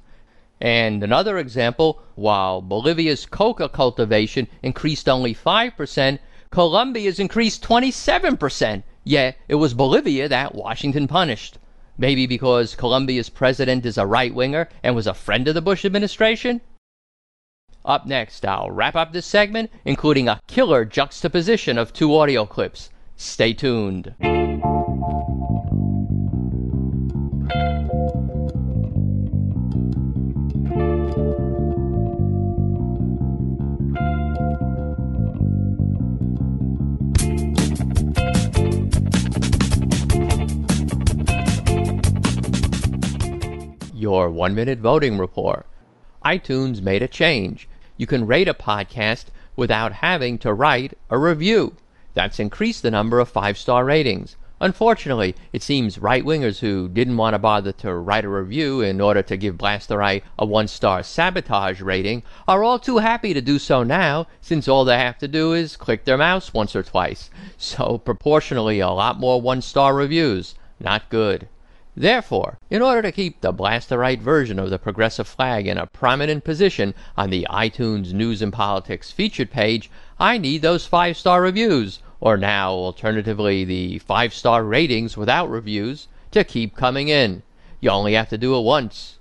And 0.61 1.03
another 1.03 1.39
example, 1.39 2.03
while 2.15 2.61
Bolivia's 2.61 3.25
coca 3.25 3.69
cultivation 3.69 4.47
increased 4.63 5.09
only 5.09 5.35
5%, 5.35 6.19
Colombia's 6.51 7.21
increased 7.21 7.63
27%. 7.63 8.83
Yet 9.05 9.37
it 9.49 9.55
was 9.55 9.73
Bolivia 9.73 10.29
that 10.29 10.55
Washington 10.55 11.07
punished. 11.07 11.59
Maybe 11.97 12.27
because 12.27 12.75
Colombia's 12.75 13.29
president 13.29 13.87
is 13.87 13.97
a 13.97 14.07
right 14.07 14.35
winger 14.35 14.69
and 14.83 14.97
was 14.97 15.07
a 15.07 15.15
friend 15.15 15.47
of 15.49 15.55
the 15.55 15.63
Bush 15.63 15.85
administration? 15.85 16.61
Up 17.85 18.07
next, 18.07 18.45
I'll 18.45 18.71
wrap 18.71 18.97
up 18.97 19.13
this 19.13 19.27
segment, 19.27 19.71
including 19.85 20.29
a 20.29 20.41
killer 20.47 20.85
juxtaposition 20.85 21.79
of 21.79 21.93
two 21.93 22.17
audio 22.17 22.45
clips. 22.45 22.91
Stay 23.17 23.53
tuned. 23.55 24.15
Your 44.11 44.29
one 44.29 44.57
minute 44.57 44.81
voting 44.81 45.19
report. 45.19 45.67
iTunes 46.25 46.83
made 46.83 47.01
a 47.01 47.07
change. 47.07 47.69
You 47.97 48.09
can 48.09 48.27
rate 48.27 48.49
a 48.49 48.55
podcast 48.55 49.27
without 49.55 49.93
having 49.93 50.37
to 50.39 50.53
write 50.53 50.99
a 51.11 51.17
review. 51.17 51.77
That's 52.15 52.41
increased 52.41 52.83
the 52.83 52.91
number 52.91 53.21
of 53.21 53.29
five 53.29 53.57
star 53.57 53.85
ratings. 53.85 54.35
Unfortunately, 54.61 55.37
it 55.53 55.63
seems 55.63 56.01
right 56.01 56.25
wingers 56.25 56.59
who 56.59 56.89
didn't 56.89 57.19
want 57.19 57.35
to 57.35 57.39
bother 57.39 57.71
to 57.71 57.95
write 57.95 58.25
a 58.25 58.29
review 58.29 58.81
in 58.81 59.01
order 59.01 59.23
to 59.23 59.37
give 59.37 59.57
Blast 59.57 59.89
the 59.89 60.23
a 60.37 60.45
one 60.45 60.67
star 60.67 61.05
sabotage 61.05 61.81
rating 61.81 62.25
are 62.49 62.65
all 62.65 62.81
too 62.81 62.99
happy 62.99 63.33
to 63.33 63.41
do 63.41 63.61
so 63.61 63.85
now, 63.85 64.27
since 64.41 64.67
all 64.67 64.85
they 64.85 64.99
have 64.99 65.19
to 65.19 65.29
do 65.29 65.53
is 65.53 65.77
click 65.77 66.05
their 66.05 66.19
mouse 66.19 66.53
once 66.53 66.75
or 66.75 66.83
twice. 66.83 67.31
So, 67.57 67.99
proportionally, 67.99 68.81
a 68.81 68.91
lot 68.91 69.21
more 69.21 69.41
one 69.41 69.63
star 69.63 69.95
reviews. 69.95 70.57
Not 70.81 71.09
good. 71.11 71.47
Therefore, 72.01 72.59
in 72.71 72.81
order 72.81 73.03
to 73.03 73.13
keep 73.13 73.43
the 73.43 73.53
Blast 73.53 73.91
the 73.91 73.99
Right 73.99 74.19
version 74.19 74.59
of 74.59 74.71
the 74.71 74.79
progressive 74.79 75.29
flag 75.29 75.67
in 75.67 75.77
a 75.77 75.85
prominent 75.85 76.45
position 76.45 76.95
on 77.15 77.29
the 77.29 77.47
iTunes 77.51 78.15
News 78.15 78.41
and 78.41 78.51
Politics 78.51 79.11
featured 79.11 79.51
page, 79.51 79.91
I 80.19 80.39
need 80.39 80.63
those 80.63 80.87
five 80.87 81.19
star 81.19 81.43
reviews, 81.43 81.99
or 82.19 82.39
now 82.39 82.71
alternatively 82.71 83.65
the 83.65 83.99
five 83.99 84.33
star 84.33 84.65
ratings 84.65 85.19
without 85.19 85.51
reviews, 85.51 86.09
to 86.31 86.43
keep 86.43 86.75
coming 86.75 87.09
in. 87.09 87.43
You 87.81 87.91
only 87.91 88.15
have 88.15 88.31
to 88.31 88.39
do 88.39 88.57
it 88.57 88.63
once. 88.63 89.19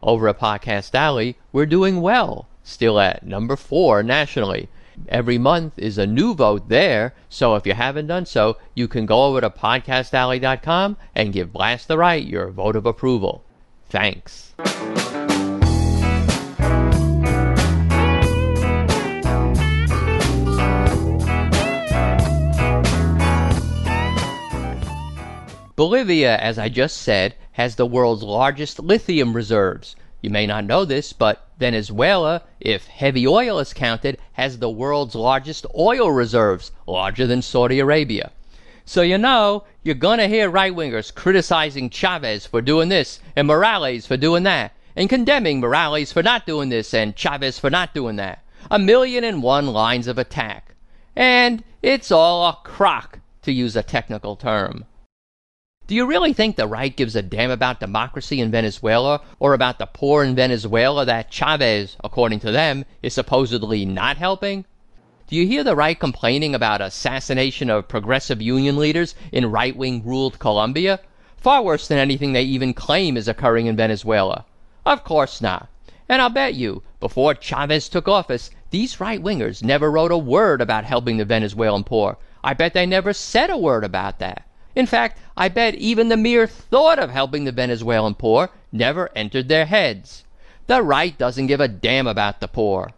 Over 0.00 0.28
at 0.28 0.38
Podcast 0.38 0.94
Alley, 0.94 1.36
we're 1.50 1.66
doing 1.66 2.00
well, 2.00 2.46
still 2.62 3.00
at 3.00 3.26
number 3.26 3.56
four 3.56 4.04
nationally. 4.04 4.68
Every 5.08 5.38
month 5.38 5.78
is 5.78 5.98
a 5.98 6.06
new 6.06 6.34
vote 6.34 6.68
there, 6.68 7.14
so 7.28 7.56
if 7.56 7.66
you 7.66 7.74
haven't 7.74 8.06
done 8.06 8.26
so, 8.26 8.56
you 8.74 8.88
can 8.88 9.06
go 9.06 9.24
over 9.24 9.40
to 9.40 9.50
podcastalley.com 9.50 10.96
and 11.14 11.32
give 11.32 11.52
Blast 11.52 11.88
the 11.88 11.98
Right 11.98 12.24
your 12.24 12.50
vote 12.50 12.76
of 12.76 12.86
approval. 12.86 13.44
Thanks. 13.88 14.54
Bolivia, 25.80 26.36
as 26.36 26.58
I 26.58 26.68
just 26.68 26.98
said, 26.98 27.34
has 27.52 27.76
the 27.76 27.86
world's 27.86 28.22
largest 28.22 28.80
lithium 28.80 29.34
reserves. 29.34 29.96
You 30.22 30.28
may 30.30 30.46
not 30.46 30.66
know 30.66 30.84
this, 30.84 31.12
but 31.14 31.48
Venezuela, 31.58 32.42
if 32.60 32.86
heavy 32.86 33.26
oil 33.26 33.58
is 33.58 33.72
counted, 33.72 34.18
has 34.32 34.58
the 34.58 34.68
world's 34.68 35.14
largest 35.14 35.64
oil 35.74 36.10
reserves, 36.10 36.72
larger 36.86 37.26
than 37.26 37.40
Saudi 37.40 37.78
Arabia. 37.78 38.30
So 38.84 39.02
you 39.02 39.18
know, 39.18 39.64
you're 39.82 39.94
gonna 39.94 40.28
hear 40.28 40.50
right 40.50 40.74
wingers 40.74 41.14
criticizing 41.14 41.88
Chavez 41.88 42.44
for 42.44 42.60
doing 42.60 42.90
this 42.90 43.20
and 43.34 43.46
Morales 43.46 44.06
for 44.06 44.16
doing 44.16 44.42
that, 44.42 44.72
and 44.94 45.08
condemning 45.08 45.60
Morales 45.60 46.12
for 46.12 46.22
not 46.22 46.46
doing 46.46 46.68
this 46.68 46.92
and 46.92 47.16
Chavez 47.16 47.58
for 47.58 47.70
not 47.70 47.94
doing 47.94 48.16
that. 48.16 48.42
A 48.70 48.78
million 48.78 49.24
and 49.24 49.42
one 49.42 49.68
lines 49.68 50.06
of 50.06 50.18
attack. 50.18 50.74
And 51.16 51.64
it's 51.82 52.10
all 52.10 52.46
a 52.46 52.58
crock, 52.62 53.20
to 53.42 53.52
use 53.52 53.74
a 53.74 53.82
technical 53.82 54.36
term. 54.36 54.84
Do 55.90 55.96
you 55.96 56.06
really 56.06 56.32
think 56.32 56.54
the 56.54 56.68
right 56.68 56.96
gives 56.96 57.16
a 57.16 57.20
damn 57.20 57.50
about 57.50 57.80
democracy 57.80 58.40
in 58.40 58.52
Venezuela 58.52 59.22
or 59.40 59.54
about 59.54 59.80
the 59.80 59.86
poor 59.86 60.22
in 60.22 60.36
Venezuela 60.36 61.04
that 61.04 61.32
Chavez, 61.32 61.96
according 62.04 62.38
to 62.40 62.52
them, 62.52 62.84
is 63.02 63.12
supposedly 63.12 63.84
not 63.84 64.16
helping? 64.16 64.66
Do 65.26 65.34
you 65.34 65.48
hear 65.48 65.64
the 65.64 65.74
right 65.74 65.98
complaining 65.98 66.54
about 66.54 66.80
assassination 66.80 67.70
of 67.70 67.88
progressive 67.88 68.40
union 68.40 68.76
leaders 68.76 69.16
in 69.32 69.50
right 69.50 69.76
wing 69.76 70.04
ruled 70.04 70.38
Colombia? 70.38 71.00
Far 71.36 71.60
worse 71.60 71.88
than 71.88 71.98
anything 71.98 72.34
they 72.34 72.44
even 72.44 72.72
claim 72.72 73.16
is 73.16 73.26
occurring 73.26 73.66
in 73.66 73.74
Venezuela. 73.74 74.44
Of 74.86 75.02
course 75.02 75.40
not. 75.40 75.68
And 76.08 76.22
I'll 76.22 76.30
bet 76.30 76.54
you, 76.54 76.84
before 77.00 77.34
Chavez 77.34 77.88
took 77.88 78.06
office, 78.06 78.50
these 78.70 79.00
right 79.00 79.20
wingers 79.20 79.64
never 79.64 79.90
wrote 79.90 80.12
a 80.12 80.16
word 80.16 80.60
about 80.60 80.84
helping 80.84 81.16
the 81.16 81.24
Venezuelan 81.24 81.82
poor. 81.82 82.16
I 82.44 82.54
bet 82.54 82.74
they 82.74 82.86
never 82.86 83.12
said 83.12 83.50
a 83.50 83.58
word 83.58 83.82
about 83.82 84.20
that. 84.20 84.46
In 84.76 84.86
fact, 84.86 85.18
I 85.40 85.48
bet 85.48 85.74
even 85.76 86.10
the 86.10 86.18
mere 86.18 86.46
thought 86.46 86.98
of 86.98 87.08
helping 87.08 87.44
the 87.44 87.50
Venezuelan 87.50 88.16
poor 88.16 88.50
never 88.70 89.08
entered 89.16 89.48
their 89.48 89.64
heads. 89.64 90.24
The 90.66 90.82
right 90.82 91.16
doesn't 91.16 91.46
give 91.46 91.60
a 91.60 91.66
damn 91.66 92.06
about 92.06 92.42
the 92.42 92.46
poor. 92.46 92.90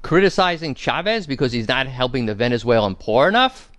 Criticizing 0.00 0.74
Chavez 0.74 1.26
because 1.26 1.52
he's 1.52 1.68
not 1.68 1.86
helping 1.86 2.24
the 2.24 2.34
Venezuelan 2.34 2.94
poor 2.94 3.28
enough? 3.28 3.70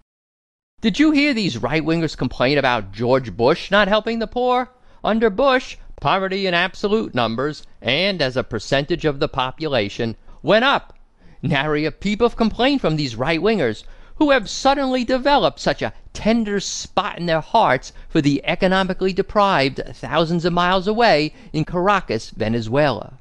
Did 0.81 0.99
you 0.99 1.13
hear 1.13 1.33
these 1.33 1.57
right 1.57 1.81
wingers 1.81 2.15
complain 2.15 2.59
about 2.59 2.91
George 2.91 3.35
Bush 3.35 3.71
not 3.71 3.87
helping 3.87 4.19
the 4.19 4.27
poor? 4.27 4.69
Under 5.03 5.31
Bush, 5.31 5.77
poverty 5.99 6.45
in 6.45 6.53
absolute 6.53 7.15
numbers 7.15 7.65
and 7.81 8.21
as 8.21 8.37
a 8.37 8.43
percentage 8.43 9.05
of 9.05 9.17
the 9.17 9.27
population 9.27 10.15
went 10.43 10.63
up. 10.63 10.95
Nary 11.41 11.85
a 11.85 11.91
peep 11.91 12.21
of 12.21 12.35
complaint 12.35 12.81
from 12.81 12.97
these 12.97 13.15
right 13.15 13.41
wingers 13.41 13.83
who 14.17 14.29
have 14.29 14.47
suddenly 14.47 15.03
developed 15.03 15.59
such 15.59 15.81
a 15.81 15.91
tender 16.15 16.59
spot 16.59 17.19
in 17.19 17.27
their 17.27 17.41
hearts 17.41 17.93
for 18.07 18.21
the 18.21 18.41
economically 18.45 19.13
deprived 19.13 19.81
thousands 19.93 20.45
of 20.45 20.53
miles 20.53 20.87
away 20.87 21.33
in 21.53 21.65
Caracas, 21.65 22.31
Venezuela. 22.31 23.19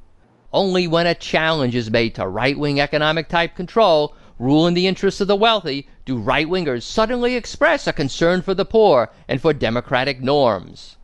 Only 0.52 0.86
when 0.86 1.06
a 1.06 1.14
challenge 1.14 1.74
is 1.74 1.90
made 1.90 2.14
to 2.14 2.26
right 2.26 2.56
wing 2.56 2.80
economic 2.80 3.28
type 3.28 3.56
control, 3.56 4.14
rule 4.38 4.66
in 4.66 4.74
the 4.74 4.86
interests 4.86 5.20
of 5.20 5.26
the 5.26 5.36
wealthy, 5.36 5.88
do 6.04 6.16
right 6.16 6.46
wingers 6.46 6.84
suddenly 6.84 7.34
express 7.34 7.86
a 7.86 7.92
concern 7.92 8.40
for 8.40 8.54
the 8.54 8.64
poor 8.64 9.10
and 9.28 9.42
for 9.42 9.52
democratic 9.52 10.22
norms. 10.22 10.96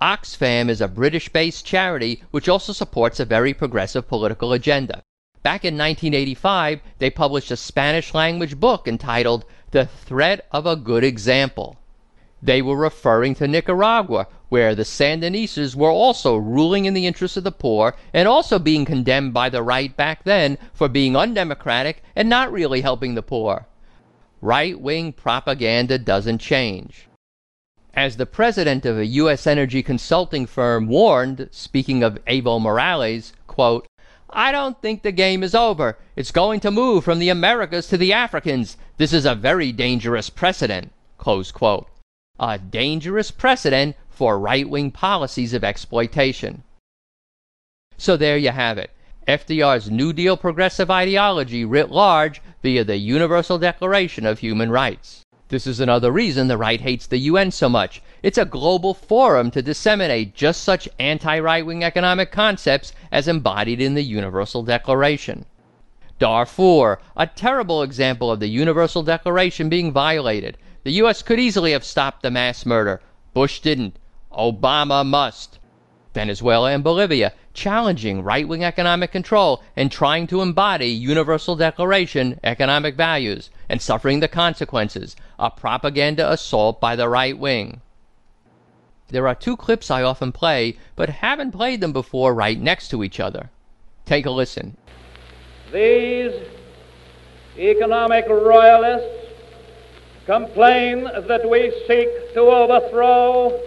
Oxfam 0.00 0.68
is 0.68 0.80
a 0.80 0.88
British 0.88 1.28
based 1.28 1.64
charity 1.64 2.22
which 2.30 2.48
also 2.48 2.72
supports 2.72 3.20
a 3.20 3.24
very 3.24 3.52
progressive 3.52 4.08
political 4.08 4.52
agenda. 4.52 5.02
Back 5.44 5.66
in 5.66 5.74
1985, 5.74 6.80
they 7.00 7.10
published 7.10 7.50
a 7.50 7.56
Spanish 7.58 8.14
language 8.14 8.58
book 8.58 8.88
entitled 8.88 9.44
The 9.72 9.84
Threat 9.84 10.46
of 10.50 10.64
a 10.64 10.74
Good 10.74 11.04
Example. 11.04 11.76
They 12.42 12.62
were 12.62 12.78
referring 12.78 13.34
to 13.34 13.46
Nicaragua, 13.46 14.26
where 14.48 14.74
the 14.74 14.84
Sandinistas 14.84 15.76
were 15.76 15.90
also 15.90 16.34
ruling 16.34 16.86
in 16.86 16.94
the 16.94 17.06
interests 17.06 17.36
of 17.36 17.44
the 17.44 17.52
poor 17.52 17.94
and 18.14 18.26
also 18.26 18.58
being 18.58 18.86
condemned 18.86 19.34
by 19.34 19.50
the 19.50 19.62
right 19.62 19.94
back 19.94 20.24
then 20.24 20.56
for 20.72 20.88
being 20.88 21.14
undemocratic 21.14 22.02
and 22.16 22.30
not 22.30 22.50
really 22.50 22.80
helping 22.80 23.14
the 23.14 23.22
poor. 23.22 23.66
Right 24.40 24.80
wing 24.80 25.12
propaganda 25.12 25.98
doesn't 25.98 26.38
change. 26.38 27.06
As 27.92 28.16
the 28.16 28.24
president 28.24 28.86
of 28.86 28.96
a 28.96 29.06
U.S. 29.20 29.46
energy 29.46 29.82
consulting 29.82 30.46
firm 30.46 30.88
warned, 30.88 31.50
speaking 31.52 32.02
of 32.02 32.18
Evo 32.24 32.58
Morales, 32.58 33.34
quote, 33.46 33.86
I 34.36 34.50
don't 34.50 34.80
think 34.82 35.02
the 35.02 35.12
game 35.12 35.44
is 35.44 35.54
over. 35.54 35.96
It's 36.16 36.32
going 36.32 36.58
to 36.60 36.72
move 36.72 37.04
from 37.04 37.20
the 37.20 37.28
Americas 37.28 37.86
to 37.88 37.96
the 37.96 38.12
Africans. 38.12 38.76
This 38.96 39.12
is 39.12 39.24
a 39.24 39.36
very 39.36 39.70
dangerous 39.70 40.28
precedent. 40.28 40.90
A 42.40 42.58
dangerous 42.58 43.30
precedent 43.30 43.96
for 44.10 44.38
right 44.38 44.68
wing 44.68 44.90
policies 44.90 45.54
of 45.54 45.62
exploitation. 45.62 46.64
So 47.96 48.16
there 48.16 48.36
you 48.36 48.50
have 48.50 48.76
it. 48.76 48.90
FDR's 49.28 49.88
New 49.88 50.12
Deal 50.12 50.36
progressive 50.36 50.90
ideology 50.90 51.64
writ 51.64 51.90
large 51.90 52.42
via 52.60 52.84
the 52.84 52.96
Universal 52.96 53.60
Declaration 53.60 54.26
of 54.26 54.40
Human 54.40 54.70
Rights. 54.70 55.23
This 55.48 55.66
is 55.66 55.78
another 55.78 56.10
reason 56.10 56.48
the 56.48 56.56
right 56.56 56.80
hates 56.80 57.06
the 57.06 57.18
UN 57.18 57.50
so 57.50 57.68
much. 57.68 58.00
It's 58.22 58.38
a 58.38 58.46
global 58.46 58.94
forum 58.94 59.50
to 59.50 59.60
disseminate 59.60 60.34
just 60.34 60.62
such 60.62 60.88
anti 60.98 61.38
right 61.38 61.66
wing 61.66 61.84
economic 61.84 62.32
concepts 62.32 62.94
as 63.12 63.28
embodied 63.28 63.78
in 63.78 63.92
the 63.92 64.02
Universal 64.02 64.62
Declaration. 64.62 65.44
Darfur, 66.18 66.98
a 67.14 67.26
terrible 67.26 67.82
example 67.82 68.30
of 68.30 68.40
the 68.40 68.48
Universal 68.48 69.02
Declaration 69.02 69.68
being 69.68 69.92
violated. 69.92 70.56
The 70.82 70.92
U.S. 70.92 71.20
could 71.20 71.38
easily 71.38 71.72
have 71.72 71.84
stopped 71.84 72.22
the 72.22 72.30
mass 72.30 72.64
murder. 72.64 73.02
Bush 73.34 73.60
didn't. 73.60 73.98
Obama 74.32 75.04
must. 75.04 75.58
Venezuela 76.14 76.70
and 76.70 76.82
Bolivia, 76.84 77.32
challenging 77.52 78.22
right 78.22 78.46
wing 78.48 78.64
economic 78.64 79.12
control 79.12 79.62
and 79.76 79.90
trying 79.90 80.26
to 80.28 80.40
embody 80.40 80.86
Universal 80.86 81.56
Declaration 81.56 82.40
economic 82.44 82.94
values 82.94 83.50
and 83.68 83.82
suffering 83.82 84.20
the 84.20 84.28
consequences, 84.28 85.16
a 85.38 85.50
propaganda 85.50 86.30
assault 86.30 86.80
by 86.80 86.96
the 86.96 87.08
right 87.08 87.36
wing. 87.36 87.80
There 89.08 89.28
are 89.28 89.34
two 89.34 89.56
clips 89.56 89.90
I 89.90 90.02
often 90.02 90.32
play, 90.32 90.78
but 90.96 91.10
haven't 91.10 91.52
played 91.52 91.80
them 91.80 91.92
before 91.92 92.32
right 92.32 92.58
next 92.58 92.88
to 92.88 93.04
each 93.04 93.20
other. 93.20 93.50
Take 94.06 94.26
a 94.26 94.30
listen. 94.30 94.76
These 95.72 96.32
economic 97.58 98.26
royalists 98.28 99.30
complain 100.26 101.04
that 101.04 101.48
we 101.48 101.70
seek 101.86 102.08
to 102.34 102.40
overthrow 102.40 103.60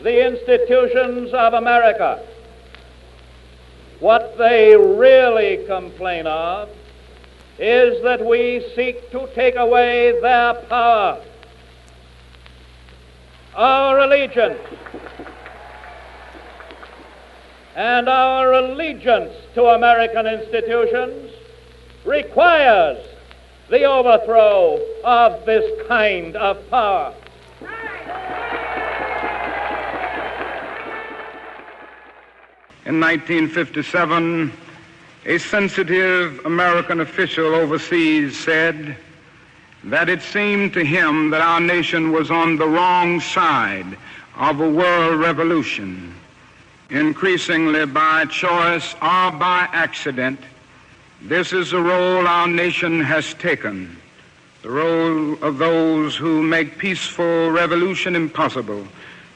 the 0.00 0.26
institutions 0.26 1.32
of 1.32 1.54
America. 1.54 2.24
What 4.00 4.36
they 4.36 4.76
really 4.76 5.64
complain 5.66 6.26
of 6.26 6.68
is 7.58 8.02
that 8.02 8.24
we 8.24 8.66
seek 8.74 9.10
to 9.12 9.28
take 9.34 9.54
away 9.56 10.18
their 10.20 10.54
power. 10.68 11.22
Our 13.54 14.00
allegiance 14.00 14.58
and 17.76 18.08
our 18.08 18.52
allegiance 18.52 19.34
to 19.54 19.64
American 19.64 20.26
institutions 20.26 21.30
requires 22.04 22.98
the 23.70 23.84
overthrow 23.84 24.78
of 25.04 25.46
this 25.46 25.86
kind 25.88 26.36
of 26.36 26.68
power. 26.68 27.14
In 32.84 32.98
1957, 32.98 34.52
a 35.24 35.38
sensitive 35.38 36.44
American 36.44 36.98
official 36.98 37.54
overseas 37.54 38.36
said 38.36 38.96
that 39.84 40.08
it 40.08 40.20
seemed 40.20 40.72
to 40.72 40.84
him 40.84 41.30
that 41.30 41.40
our 41.40 41.60
nation 41.60 42.10
was 42.10 42.32
on 42.32 42.56
the 42.56 42.66
wrong 42.66 43.20
side 43.20 43.96
of 44.36 44.60
a 44.60 44.68
world 44.68 45.20
revolution, 45.20 46.12
increasingly 46.90 47.86
by 47.86 48.24
choice 48.24 48.94
or 48.94 49.30
by 49.30 49.68
accident. 49.72 50.40
This 51.20 51.52
is 51.52 51.70
the 51.70 51.80
role 51.80 52.26
our 52.26 52.48
nation 52.48 53.00
has 53.00 53.32
taken, 53.34 53.96
the 54.62 54.70
role 54.70 55.34
of 55.44 55.58
those 55.58 56.16
who 56.16 56.42
make 56.42 56.78
peaceful 56.78 57.48
revolution 57.52 58.16
impossible 58.16 58.88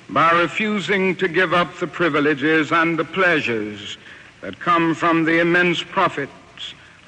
by 0.09 0.31
refusing 0.33 1.16
to 1.16 1.29
give 1.29 1.53
up 1.53 1.75
the 1.79 1.87
privileges 1.87 2.71
and 2.71 2.99
the 2.99 3.05
pleasures 3.05 3.99
that 4.40 4.59
come 4.61 4.95
from 4.95 5.25
the 5.25 5.40
immense 5.40 5.83
profits 5.83 6.33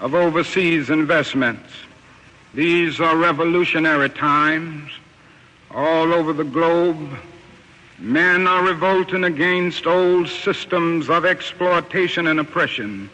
of 0.00 0.14
overseas 0.14 0.90
investments. 0.90 1.70
These 2.54 3.00
are 3.00 3.16
revolutionary 3.16 4.10
times 4.10 4.90
all 5.70 6.12
over 6.12 6.32
the 6.32 6.44
globe. 6.44 7.10
Men 7.98 8.46
are 8.46 8.64
revolting 8.64 9.24
against 9.24 9.86
old 9.86 10.28
systems 10.28 11.08
of 11.08 11.24
exploitation 11.24 12.26
and 12.26 12.40
oppression. 12.40 13.10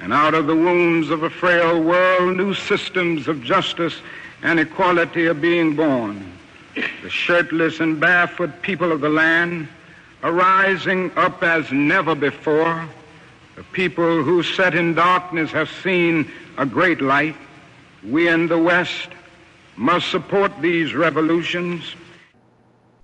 And 0.00 0.12
out 0.12 0.34
of 0.34 0.46
the 0.46 0.56
wounds 0.56 1.10
of 1.10 1.22
a 1.22 1.30
frail 1.30 1.80
world, 1.80 2.36
new 2.36 2.54
systems 2.54 3.28
of 3.28 3.42
justice 3.42 4.00
and 4.42 4.58
equality 4.58 5.26
are 5.26 5.34
being 5.34 5.76
born 5.76 6.33
the 6.74 7.10
shirtless 7.10 7.80
and 7.80 8.00
barefoot 8.00 8.62
people 8.62 8.92
of 8.92 9.00
the 9.00 9.08
land 9.08 9.68
are 10.22 10.32
rising 10.32 11.10
up 11.16 11.42
as 11.42 11.70
never 11.70 12.14
before. 12.14 12.88
The 13.56 13.62
people 13.62 14.22
who 14.22 14.42
sat 14.42 14.74
in 14.74 14.94
darkness 14.94 15.50
have 15.52 15.70
seen 15.70 16.30
a 16.56 16.66
great 16.66 17.00
light. 17.00 17.36
We 18.02 18.28
in 18.28 18.48
the 18.48 18.58
West 18.58 19.08
must 19.76 20.10
support 20.10 20.52
these 20.60 20.94
revolutions. 20.94 21.94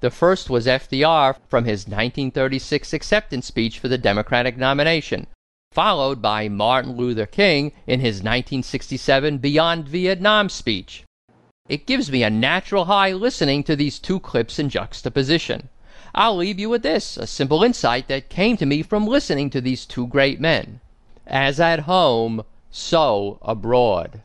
The 0.00 0.10
first 0.10 0.48
was 0.48 0.66
FDR 0.66 1.36
from 1.46 1.64
his 1.64 1.86
1936 1.86 2.92
acceptance 2.94 3.46
speech 3.46 3.78
for 3.78 3.88
the 3.88 3.98
Democratic 3.98 4.56
nomination, 4.56 5.26
followed 5.72 6.22
by 6.22 6.48
Martin 6.48 6.96
Luther 6.96 7.26
King 7.26 7.72
in 7.86 8.00
his 8.00 8.16
1967 8.16 9.38
Beyond 9.38 9.86
Vietnam 9.86 10.48
speech. 10.48 11.04
It 11.70 11.86
gives 11.86 12.10
me 12.10 12.24
a 12.24 12.30
natural 12.30 12.86
high 12.86 13.12
listening 13.12 13.62
to 13.62 13.76
these 13.76 14.00
two 14.00 14.18
clips 14.18 14.58
in 14.58 14.70
juxtaposition. 14.70 15.68
I'll 16.12 16.36
leave 16.36 16.58
you 16.58 16.68
with 16.68 16.82
this, 16.82 17.16
a 17.16 17.28
simple 17.28 17.62
insight 17.62 18.08
that 18.08 18.28
came 18.28 18.56
to 18.56 18.66
me 18.66 18.82
from 18.82 19.06
listening 19.06 19.50
to 19.50 19.60
these 19.60 19.86
two 19.86 20.08
great 20.08 20.40
men. 20.40 20.80
As 21.28 21.60
at 21.60 21.80
home, 21.80 22.42
so 22.72 23.38
abroad. 23.40 24.22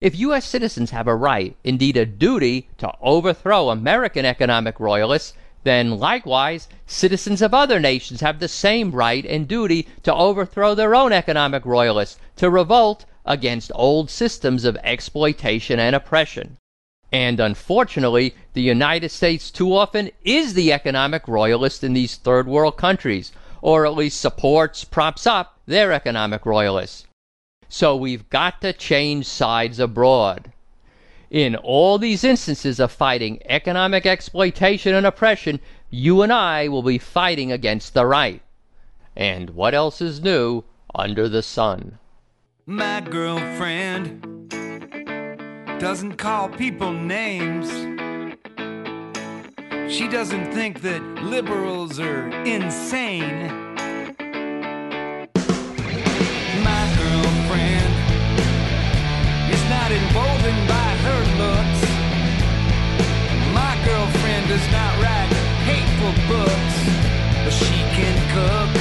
If 0.00 0.16
U.S. 0.20 0.44
citizens 0.44 0.92
have 0.92 1.08
a 1.08 1.16
right, 1.16 1.56
indeed 1.64 1.96
a 1.96 2.06
duty, 2.06 2.68
to 2.78 2.92
overthrow 3.02 3.70
American 3.70 4.24
economic 4.24 4.78
royalists, 4.78 5.34
then 5.64 5.98
likewise 5.98 6.68
citizens 6.86 7.42
of 7.42 7.52
other 7.52 7.80
nations 7.80 8.20
have 8.20 8.38
the 8.38 8.46
same 8.46 8.92
right 8.92 9.26
and 9.26 9.48
duty 9.48 9.88
to 10.04 10.14
overthrow 10.14 10.72
their 10.72 10.94
own 10.94 11.12
economic 11.12 11.66
royalists, 11.66 12.20
to 12.36 12.48
revolt 12.48 13.06
against 13.24 13.72
old 13.74 14.08
systems 14.08 14.64
of 14.64 14.78
exploitation 14.84 15.80
and 15.80 15.96
oppression. 15.96 16.58
And 17.16 17.40
unfortunately, 17.40 18.34
the 18.52 18.60
United 18.60 19.08
States 19.08 19.50
too 19.50 19.74
often 19.74 20.10
is 20.22 20.52
the 20.52 20.70
economic 20.70 21.26
royalist 21.26 21.82
in 21.82 21.94
these 21.94 22.16
third 22.16 22.46
world 22.46 22.76
countries, 22.76 23.32
or 23.62 23.86
at 23.86 23.94
least 23.94 24.20
supports, 24.20 24.84
props 24.84 25.26
up 25.26 25.58
their 25.64 25.92
economic 25.92 26.44
royalists. 26.44 27.06
So 27.70 27.96
we've 27.96 28.28
got 28.28 28.60
to 28.60 28.74
change 28.74 29.24
sides 29.24 29.80
abroad. 29.80 30.52
In 31.30 31.56
all 31.56 31.96
these 31.96 32.22
instances 32.22 32.78
of 32.78 32.92
fighting 32.92 33.40
economic 33.46 34.04
exploitation 34.04 34.94
and 34.94 35.06
oppression, 35.06 35.58
you 35.88 36.20
and 36.20 36.30
I 36.30 36.68
will 36.68 36.82
be 36.82 36.98
fighting 36.98 37.50
against 37.50 37.94
the 37.94 38.04
right. 38.04 38.42
And 39.16 39.48
what 39.50 39.72
else 39.72 40.02
is 40.02 40.20
new 40.20 40.64
under 40.94 41.30
the 41.30 41.42
sun? 41.42 41.98
My 42.66 43.00
girlfriend 43.00 44.36
doesn't 45.78 46.16
call 46.16 46.48
people 46.48 46.90
names. 46.90 47.68
She 49.92 50.08
doesn't 50.08 50.52
think 50.52 50.80
that 50.80 51.02
liberals 51.22 52.00
are 52.00 52.28
insane. 52.44 53.48
My 56.64 56.84
girlfriend 56.96 57.92
is 59.52 59.62
not 59.68 59.90
emboldened 59.92 60.64
by 60.66 60.90
her 61.06 61.20
looks. 61.42 61.80
My 63.52 63.76
girlfriend 63.84 64.48
does 64.48 64.66
not 64.72 64.92
write 65.02 65.30
hateful 65.68 66.14
books, 66.26 66.76
but 67.44 67.52
she 67.52 67.78
can 67.92 68.16
cook. 68.32 68.72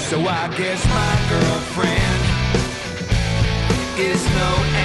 So 0.00 0.20
I 0.26 0.48
guess 0.56 0.84
my 0.86 1.14
girlfriend 1.30 2.30
is 3.96 4.24
no 4.34 4.79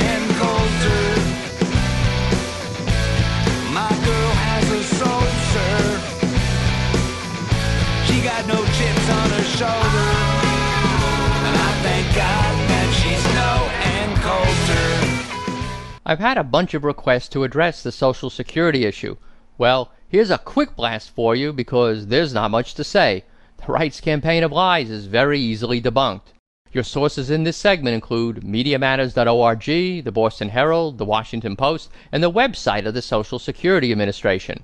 I've 16.07 16.19
had 16.19 16.37
a 16.37 16.43
bunch 16.43 16.75
of 16.75 16.83
requests 16.83 17.29
to 17.29 17.43
address 17.43 17.81
the 17.81 17.91
Social 17.91 18.29
Security 18.29 18.85
issue. 18.85 19.17
Well, 19.57 19.91
here's 20.07 20.29
a 20.29 20.37
quick 20.37 20.75
blast 20.75 21.09
for 21.09 21.35
you 21.35 21.51
because 21.51 22.05
there's 22.07 22.31
not 22.31 22.51
much 22.51 22.75
to 22.75 22.83
say. 22.83 23.23
The 23.57 23.71
right's 23.71 24.01
campaign 24.01 24.43
of 24.43 24.51
lies 24.51 24.91
is 24.91 25.07
very 25.07 25.39
easily 25.39 25.81
debunked. 25.81 26.33
Your 26.71 26.83
sources 26.83 27.31
in 27.31 27.43
this 27.43 27.57
segment 27.57 27.95
include 27.95 28.41
MediaMatters.org, 28.43 29.65
the 30.03 30.11
Boston 30.11 30.49
Herald, 30.49 30.99
the 30.99 31.05
Washington 31.05 31.55
Post, 31.55 31.89
and 32.11 32.21
the 32.21 32.29
website 32.29 32.85
of 32.85 32.93
the 32.93 33.01
Social 33.01 33.39
Security 33.39 33.91
Administration. 33.91 34.61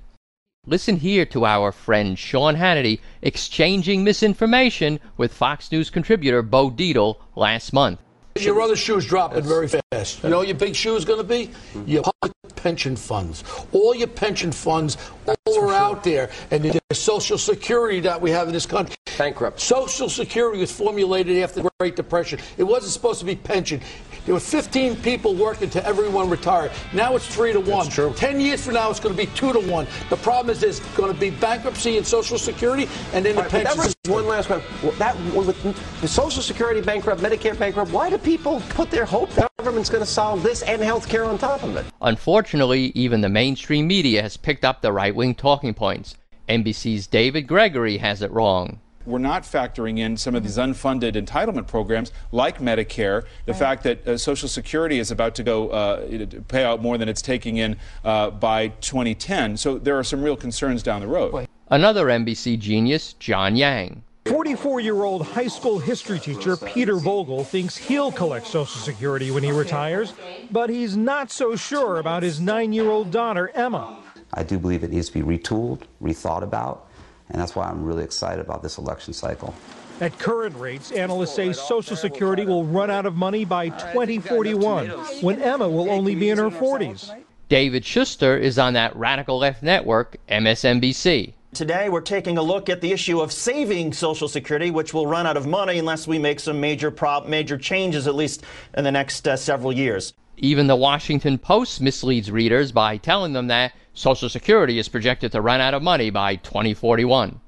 Listen 0.64 0.98
here 0.98 1.26
to 1.26 1.44
our 1.44 1.72
friend 1.72 2.16
Sean 2.16 2.54
Hannity 2.54 3.00
exchanging 3.20 4.04
misinformation 4.04 5.00
with 5.16 5.34
Fox 5.34 5.72
News 5.72 5.90
contributor 5.90 6.40
Bo 6.42 6.70
Dietl 6.70 7.16
last 7.34 7.72
month. 7.72 7.98
Your 8.38 8.60
other 8.60 8.76
shoe's 8.76 9.06
dropping 9.06 9.44
very 9.44 9.68
fast. 9.68 10.22
You 10.22 10.30
know 10.30 10.38
what 10.38 10.48
your 10.48 10.56
big 10.56 10.74
shoe 10.74 10.96
is 10.96 11.04
going 11.04 11.18
to 11.18 11.24
be? 11.24 11.50
Your 11.86 12.02
public 12.02 12.56
pension 12.56 12.96
funds. 12.96 13.44
All 13.72 13.94
your 13.94 14.08
pension 14.08 14.52
funds 14.52 14.96
all 15.26 15.60
are 15.60 15.74
out 15.74 16.02
there. 16.02 16.30
And 16.50 16.64
the 16.64 16.80
Social 16.94 17.36
Security 17.36 18.00
that 18.00 18.20
we 18.20 18.30
have 18.30 18.46
in 18.46 18.54
this 18.54 18.66
country. 18.66 18.96
Bankrupt. 19.18 19.60
Social 19.60 20.08
Security 20.08 20.60
was 20.60 20.72
formulated 20.72 21.42
after 21.42 21.62
the 21.62 21.70
Great 21.78 21.96
Depression. 21.96 22.38
It 22.56 22.64
wasn't 22.64 22.92
supposed 22.92 23.20
to 23.20 23.26
be 23.26 23.36
pension. 23.36 23.80
There 24.24 24.34
were 24.34 24.40
15 24.40 24.96
people 24.96 25.34
working 25.34 25.68
to 25.70 25.84
everyone 25.84 26.30
retired. 26.30 26.70
Now 26.92 27.16
it's 27.16 27.26
three 27.26 27.52
to 27.52 27.60
one. 27.60 27.84
That's 27.84 27.94
true. 27.94 28.14
10 28.16 28.40
years 28.40 28.64
from 28.64 28.74
now, 28.74 28.88
it's 28.88 29.00
going 29.00 29.14
to 29.14 29.20
be 29.20 29.30
two 29.34 29.52
to 29.52 29.58
one. 29.58 29.86
The 30.10 30.16
problem 30.16 30.50
is 30.50 30.60
there's 30.60 30.80
going 30.94 31.12
to 31.12 31.18
be 31.18 31.30
bankruptcy 31.30 31.98
in 31.98 32.04
Social 32.04 32.38
Security 32.38 32.88
and 33.12 33.24
then 33.24 33.34
the 33.34 33.42
All 33.42 33.48
right, 33.48 33.64
but 33.64 33.64
pension 33.64 33.94
that 34.04 34.12
one 34.12 34.26
last 34.26 34.48
one. 34.48 34.62
That 34.98 35.16
with 35.34 36.00
the 36.00 36.08
Social 36.08 36.42
Security 36.42 36.80
bankrupt, 36.80 37.20
Medicare 37.20 37.58
bankrupt. 37.58 37.90
Why 37.90 38.10
do 38.10 38.18
people 38.18 38.62
put 38.70 38.90
their 38.90 39.04
hope 39.04 39.30
the 39.30 39.48
government's 39.58 39.90
going 39.90 40.04
to 40.04 40.10
solve 40.10 40.42
this 40.42 40.62
and 40.62 40.80
health 40.80 41.08
care 41.08 41.24
on 41.24 41.38
top 41.38 41.64
of 41.64 41.76
it? 41.76 41.86
Unfortunately, 42.00 42.92
even 42.94 43.22
the 43.22 43.28
mainstream 43.28 43.88
media 43.88 44.22
has 44.22 44.36
picked 44.36 44.64
up 44.64 44.82
the 44.82 44.92
right 44.92 45.14
wing 45.14 45.34
talking 45.34 45.74
points. 45.74 46.16
NBC's 46.48 47.06
David 47.06 47.42
Gregory 47.42 47.96
has 47.98 48.22
it 48.22 48.30
wrong. 48.30 48.78
We're 49.04 49.18
not 49.18 49.42
factoring 49.42 49.98
in 49.98 50.16
some 50.16 50.34
of 50.34 50.42
these 50.42 50.58
unfunded 50.58 51.14
entitlement 51.14 51.66
programs 51.66 52.12
like 52.30 52.58
Medicare, 52.58 53.24
the 53.46 53.54
fact 53.54 53.82
that 53.84 54.06
uh, 54.06 54.16
Social 54.16 54.48
Security 54.48 54.98
is 54.98 55.10
about 55.10 55.34
to 55.36 55.42
go 55.42 55.70
uh, 55.70 56.26
pay 56.48 56.64
out 56.64 56.82
more 56.82 56.98
than 56.98 57.08
it's 57.08 57.22
taking 57.22 57.56
in 57.56 57.76
uh, 58.04 58.30
by 58.30 58.68
2010. 58.68 59.56
So 59.56 59.78
there 59.78 59.98
are 59.98 60.04
some 60.04 60.22
real 60.22 60.36
concerns 60.36 60.82
down 60.82 61.00
the 61.00 61.08
road. 61.08 61.46
Another 61.68 62.06
NBC 62.06 62.58
genius, 62.58 63.14
John 63.14 63.56
Yang. 63.56 64.02
44 64.26 64.80
year 64.80 65.02
old 65.02 65.26
high 65.26 65.48
school 65.48 65.80
history 65.80 66.20
teacher 66.20 66.56
Peter 66.56 66.94
Vogel 66.96 67.42
thinks 67.42 67.76
he'll 67.76 68.12
collect 68.12 68.46
Social 68.46 68.80
Security 68.80 69.32
when 69.32 69.42
he 69.42 69.50
retires, 69.50 70.12
but 70.52 70.70
he's 70.70 70.96
not 70.96 71.30
so 71.32 71.56
sure 71.56 71.98
about 71.98 72.22
his 72.22 72.40
nine 72.40 72.72
year 72.72 72.88
old 72.88 73.10
daughter, 73.10 73.50
Emma. 73.54 73.98
I 74.34 74.44
do 74.44 74.58
believe 74.58 74.84
it 74.84 74.90
needs 74.90 75.08
to 75.08 75.12
be 75.12 75.22
retooled, 75.22 75.82
rethought 76.00 76.42
about, 76.42 76.88
and 77.32 77.40
that's 77.40 77.56
why 77.56 77.66
I'm 77.66 77.82
really 77.84 78.04
excited 78.04 78.40
about 78.44 78.62
this 78.62 78.78
election 78.78 79.12
cycle. 79.12 79.54
At 80.00 80.18
current 80.18 80.56
rates, 80.56 80.90
analysts 80.92 81.34
say 81.34 81.52
Social 81.52 81.96
Security 81.96 82.44
will 82.44 82.64
run 82.64 82.90
out 82.90 83.06
of 83.06 83.14
money 83.16 83.44
by 83.44 83.68
2041, 83.68 84.88
when 85.20 85.40
Emma 85.40 85.68
will 85.68 85.90
only 85.90 86.14
be 86.14 86.30
in 86.30 86.38
her 86.38 86.50
40s. 86.50 87.14
David 87.48 87.84
Shuster 87.84 88.36
is 88.36 88.58
on 88.58 88.72
that 88.74 88.96
radical 88.96 89.38
left 89.38 89.62
network, 89.62 90.16
MSNBC. 90.28 91.34
Today, 91.54 91.90
we're 91.90 92.00
taking 92.00 92.38
a 92.38 92.42
look 92.42 92.70
at 92.70 92.80
the 92.80 92.92
issue 92.92 93.20
of 93.20 93.30
saving 93.30 93.92
Social 93.92 94.26
Security, 94.26 94.70
which 94.70 94.94
will 94.94 95.06
run 95.06 95.26
out 95.26 95.36
of 95.36 95.46
money 95.46 95.78
unless 95.78 96.08
we 96.08 96.18
make 96.18 96.40
some 96.40 96.60
major 96.60 96.90
prop, 96.90 97.26
major 97.26 97.58
changes, 97.58 98.06
at 98.06 98.14
least 98.14 98.42
in 98.74 98.84
the 98.84 98.90
next 98.90 99.28
uh, 99.28 99.36
several 99.36 99.72
years. 99.72 100.14
Even 100.38 100.66
the 100.66 100.76
Washington 100.76 101.36
Post 101.36 101.82
misleads 101.82 102.30
readers 102.30 102.72
by 102.72 102.96
telling 102.96 103.34
them 103.34 103.48
that 103.48 103.74
Social 103.92 104.30
Security 104.30 104.78
is 104.78 104.88
projected 104.88 105.30
to 105.32 105.42
run 105.42 105.60
out 105.60 105.74
of 105.74 105.82
money 105.82 106.08
by 106.08 106.36
2041. 106.36 107.38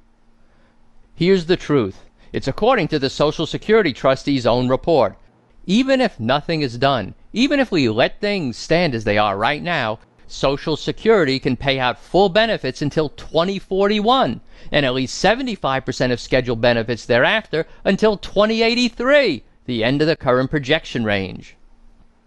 Here's 1.15 1.47
the 1.47 1.57
truth 1.57 2.05
it's 2.31 2.47
according 2.47 2.89
to 2.89 2.99
the 2.99 3.09
Social 3.09 3.47
Security 3.47 3.95
trustee's 3.95 4.45
own 4.45 4.69
report. 4.69 5.17
Even 5.65 6.03
if 6.03 6.21
nothing 6.21 6.61
is 6.61 6.77
done, 6.77 7.15
even 7.33 7.59
if 7.59 7.73
we 7.73 7.89
let 7.89 8.21
things 8.21 8.59
stand 8.59 8.95
as 8.95 9.05
they 9.05 9.17
are 9.17 9.39
right 9.39 9.63
now, 9.63 9.99
Social 10.27 10.77
Security 10.77 11.39
can 11.39 11.57
pay 11.57 11.79
out 11.79 11.99
full 11.99 12.29
benefits 12.29 12.83
until 12.83 13.09
2041 13.09 14.43
and 14.71 14.85
at 14.85 14.93
least 14.93 15.25
75% 15.25 16.13
of 16.13 16.21
scheduled 16.21 16.61
benefits 16.61 17.07
thereafter 17.07 17.67
until 17.83 18.19
2083, 18.19 19.43
the 19.65 19.83
end 19.83 20.03
of 20.03 20.07
the 20.07 20.17
current 20.17 20.51
projection 20.51 21.05
range. 21.05 21.57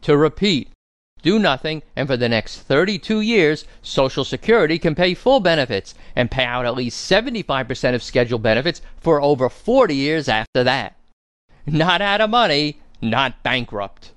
To 0.01 0.15
repeat, 0.15 0.69
do 1.21 1.39
nothing, 1.39 1.81
and 1.95 2.07
for 2.07 2.15
the 2.15 2.29
next 2.29 2.59
32 2.59 3.21
years, 3.21 3.65
Social 3.81 4.23
Security 4.23 4.77
can 4.77 4.95
pay 4.95 5.13
full 5.13 5.39
benefits 5.39 5.95
and 6.15 6.31
pay 6.31 6.45
out 6.45 6.65
at 6.65 6.75
least 6.75 7.09
75% 7.11 7.95
of 7.95 8.03
scheduled 8.03 8.43
benefits 8.43 8.81
for 8.97 9.21
over 9.21 9.49
40 9.49 9.95
years 9.95 10.29
after 10.29 10.63
that. 10.63 10.95
Not 11.65 12.01
out 12.01 12.21
of 12.21 12.29
money, 12.29 12.79
not 13.01 13.43
bankrupt. 13.43 14.11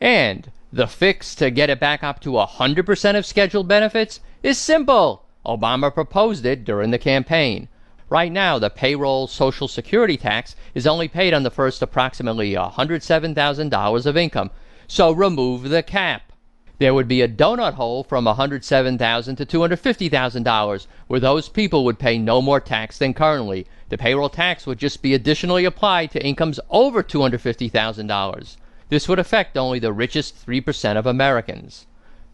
And 0.00 0.50
the 0.72 0.86
fix 0.86 1.34
to 1.36 1.50
get 1.50 1.70
it 1.70 1.78
back 1.78 2.02
up 2.02 2.20
to 2.20 2.30
100% 2.30 3.16
of 3.16 3.24
scheduled 3.24 3.68
benefits 3.68 4.20
is 4.42 4.58
simple. 4.58 5.24
Obama 5.46 5.94
proposed 5.94 6.44
it 6.44 6.64
during 6.64 6.90
the 6.90 6.98
campaign. 6.98 7.68
Right 8.08 8.30
now, 8.32 8.58
the 8.58 8.68
payroll 8.68 9.26
Social 9.26 9.68
Security 9.68 10.16
tax 10.16 10.54
is 10.74 10.86
only 10.86 11.08
paid 11.08 11.32
on 11.32 11.44
the 11.44 11.50
first 11.50 11.80
approximately 11.80 12.52
$107,000 12.52 14.06
of 14.06 14.16
income, 14.16 14.50
so 14.92 15.10
remove 15.10 15.70
the 15.70 15.82
cap. 15.82 16.34
There 16.78 16.92
would 16.92 17.08
be 17.08 17.22
a 17.22 17.28
donut 17.28 17.72
hole 17.72 18.04
from 18.04 18.26
107,000 18.26 19.36
to 19.36 19.46
$250,000, 19.46 20.86
where 21.06 21.18
those 21.18 21.48
people 21.48 21.86
would 21.86 21.98
pay 21.98 22.18
no 22.18 22.42
more 22.42 22.60
tax 22.60 22.98
than 22.98 23.14
currently. 23.14 23.66
The 23.88 23.96
payroll 23.96 24.28
tax 24.28 24.66
would 24.66 24.78
just 24.78 25.00
be 25.00 25.14
additionally 25.14 25.64
applied 25.64 26.10
to 26.10 26.22
incomes 26.22 26.60
over 26.68 27.02
$250,000. 27.02 28.56
This 28.90 29.08
would 29.08 29.18
affect 29.18 29.56
only 29.56 29.78
the 29.78 29.94
richest 29.94 30.46
3% 30.46 30.98
of 30.98 31.06
Americans. 31.06 31.86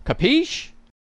Capiche? 0.05 0.71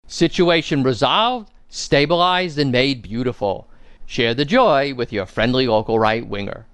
Situation 0.07 0.83
resolved, 0.83 1.51
stabilized, 1.71 2.59
and 2.59 2.71
made 2.71 3.01
beautiful. 3.01 3.67
Share 4.05 4.35
the 4.35 4.45
joy 4.45 4.93
with 4.93 5.11
your 5.11 5.25
friendly 5.25 5.67
local 5.67 5.99
right 5.99 6.27
winger. 6.29 6.67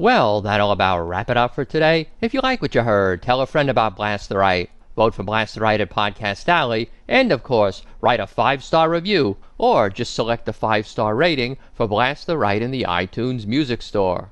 Well, 0.00 0.42
that'll 0.42 0.70
about 0.70 1.00
wrap 1.00 1.28
it 1.28 1.36
up 1.36 1.56
for 1.56 1.64
today. 1.64 2.06
If 2.20 2.32
you 2.32 2.40
like 2.40 2.62
what 2.62 2.72
you 2.72 2.82
heard, 2.82 3.20
tell 3.20 3.40
a 3.40 3.46
friend 3.46 3.68
about 3.68 3.96
Blast 3.96 4.28
the 4.28 4.38
Right. 4.38 4.70
Vote 4.94 5.12
for 5.12 5.24
Blast 5.24 5.56
the 5.56 5.60
Right 5.60 5.80
at 5.80 5.90
Podcast 5.90 6.48
Alley, 6.48 6.88
and 7.08 7.32
of 7.32 7.42
course, 7.42 7.82
write 8.00 8.20
a 8.20 8.26
five 8.28 8.62
star 8.62 8.88
review, 8.88 9.38
or 9.58 9.90
just 9.90 10.14
select 10.14 10.46
a 10.48 10.52
five 10.52 10.86
star 10.86 11.16
rating 11.16 11.56
for 11.74 11.88
Blast 11.88 12.28
the 12.28 12.38
Right 12.38 12.62
in 12.62 12.70
the 12.70 12.84
iTunes 12.88 13.44
Music 13.44 13.82
Store. 13.82 14.30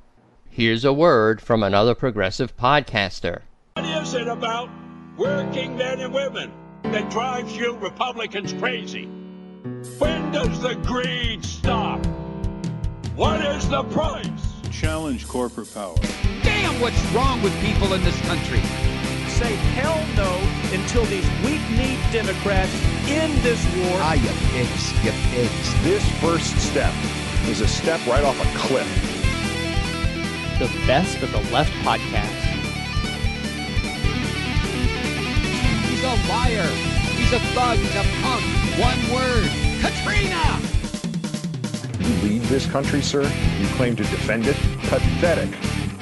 Here's 0.48 0.84
a 0.84 0.92
word 0.92 1.40
from 1.40 1.64
another 1.64 1.96
progressive 1.96 2.56
podcaster. 2.56 3.40
What 3.74 3.86
is 3.86 4.14
it 4.14 4.28
about 4.28 4.70
working 5.16 5.76
men 5.76 5.98
and 5.98 6.14
women 6.14 6.52
that 6.84 7.10
drives 7.10 7.56
you 7.56 7.74
Republicans 7.74 8.52
crazy? 8.52 9.06
When 9.98 10.30
does 10.30 10.62
the 10.62 10.76
greed 10.76 11.44
stop? 11.44 12.06
What 13.16 13.44
is 13.44 13.68
the 13.68 13.82
price? 13.82 14.55
Challenge 14.80 15.26
corporate 15.26 15.72
power. 15.72 15.94
Damn, 16.42 16.78
what's 16.82 17.02
wrong 17.12 17.40
with 17.42 17.58
people 17.64 17.94
in 17.94 18.04
this 18.04 18.20
country? 18.26 18.60
Say 19.26 19.54
hell 19.72 20.04
no 20.16 20.36
until 20.70 21.04
these 21.06 21.24
weak-kneed 21.42 21.98
Democrats 22.12 22.70
end 23.08 23.32
this 23.38 23.64
war. 23.76 23.96
Ah, 24.04 24.12
you 24.12 24.28
pigs, 24.52 24.92
you 25.02 25.12
pigs. 25.32 25.82
This 25.82 26.04
first 26.20 26.58
step 26.58 26.92
is 27.48 27.62
a 27.62 27.68
step 27.68 28.06
right 28.06 28.22
off 28.22 28.38
a 28.38 28.58
cliff. 28.58 28.86
The 30.58 30.68
best 30.86 31.22
of 31.22 31.32
the 31.32 31.40
left 31.50 31.72
podcast. 31.80 32.36
He's 35.88 36.04
a 36.04 36.28
liar. 36.28 36.68
He's 37.16 37.32
a 37.32 37.40
thug. 37.56 37.78
He's 37.78 37.96
a 37.96 38.04
punk. 38.20 38.44
One 38.76 39.00
word. 39.10 39.48
Katrina! 39.80 40.75
You 42.06 42.14
lead 42.22 42.42
this 42.42 42.66
country, 42.66 43.02
sir. 43.02 43.22
You 43.58 43.66
claim 43.74 43.96
to 43.96 44.04
defend 44.04 44.46
it. 44.46 44.56
Pathetic. 44.88 45.50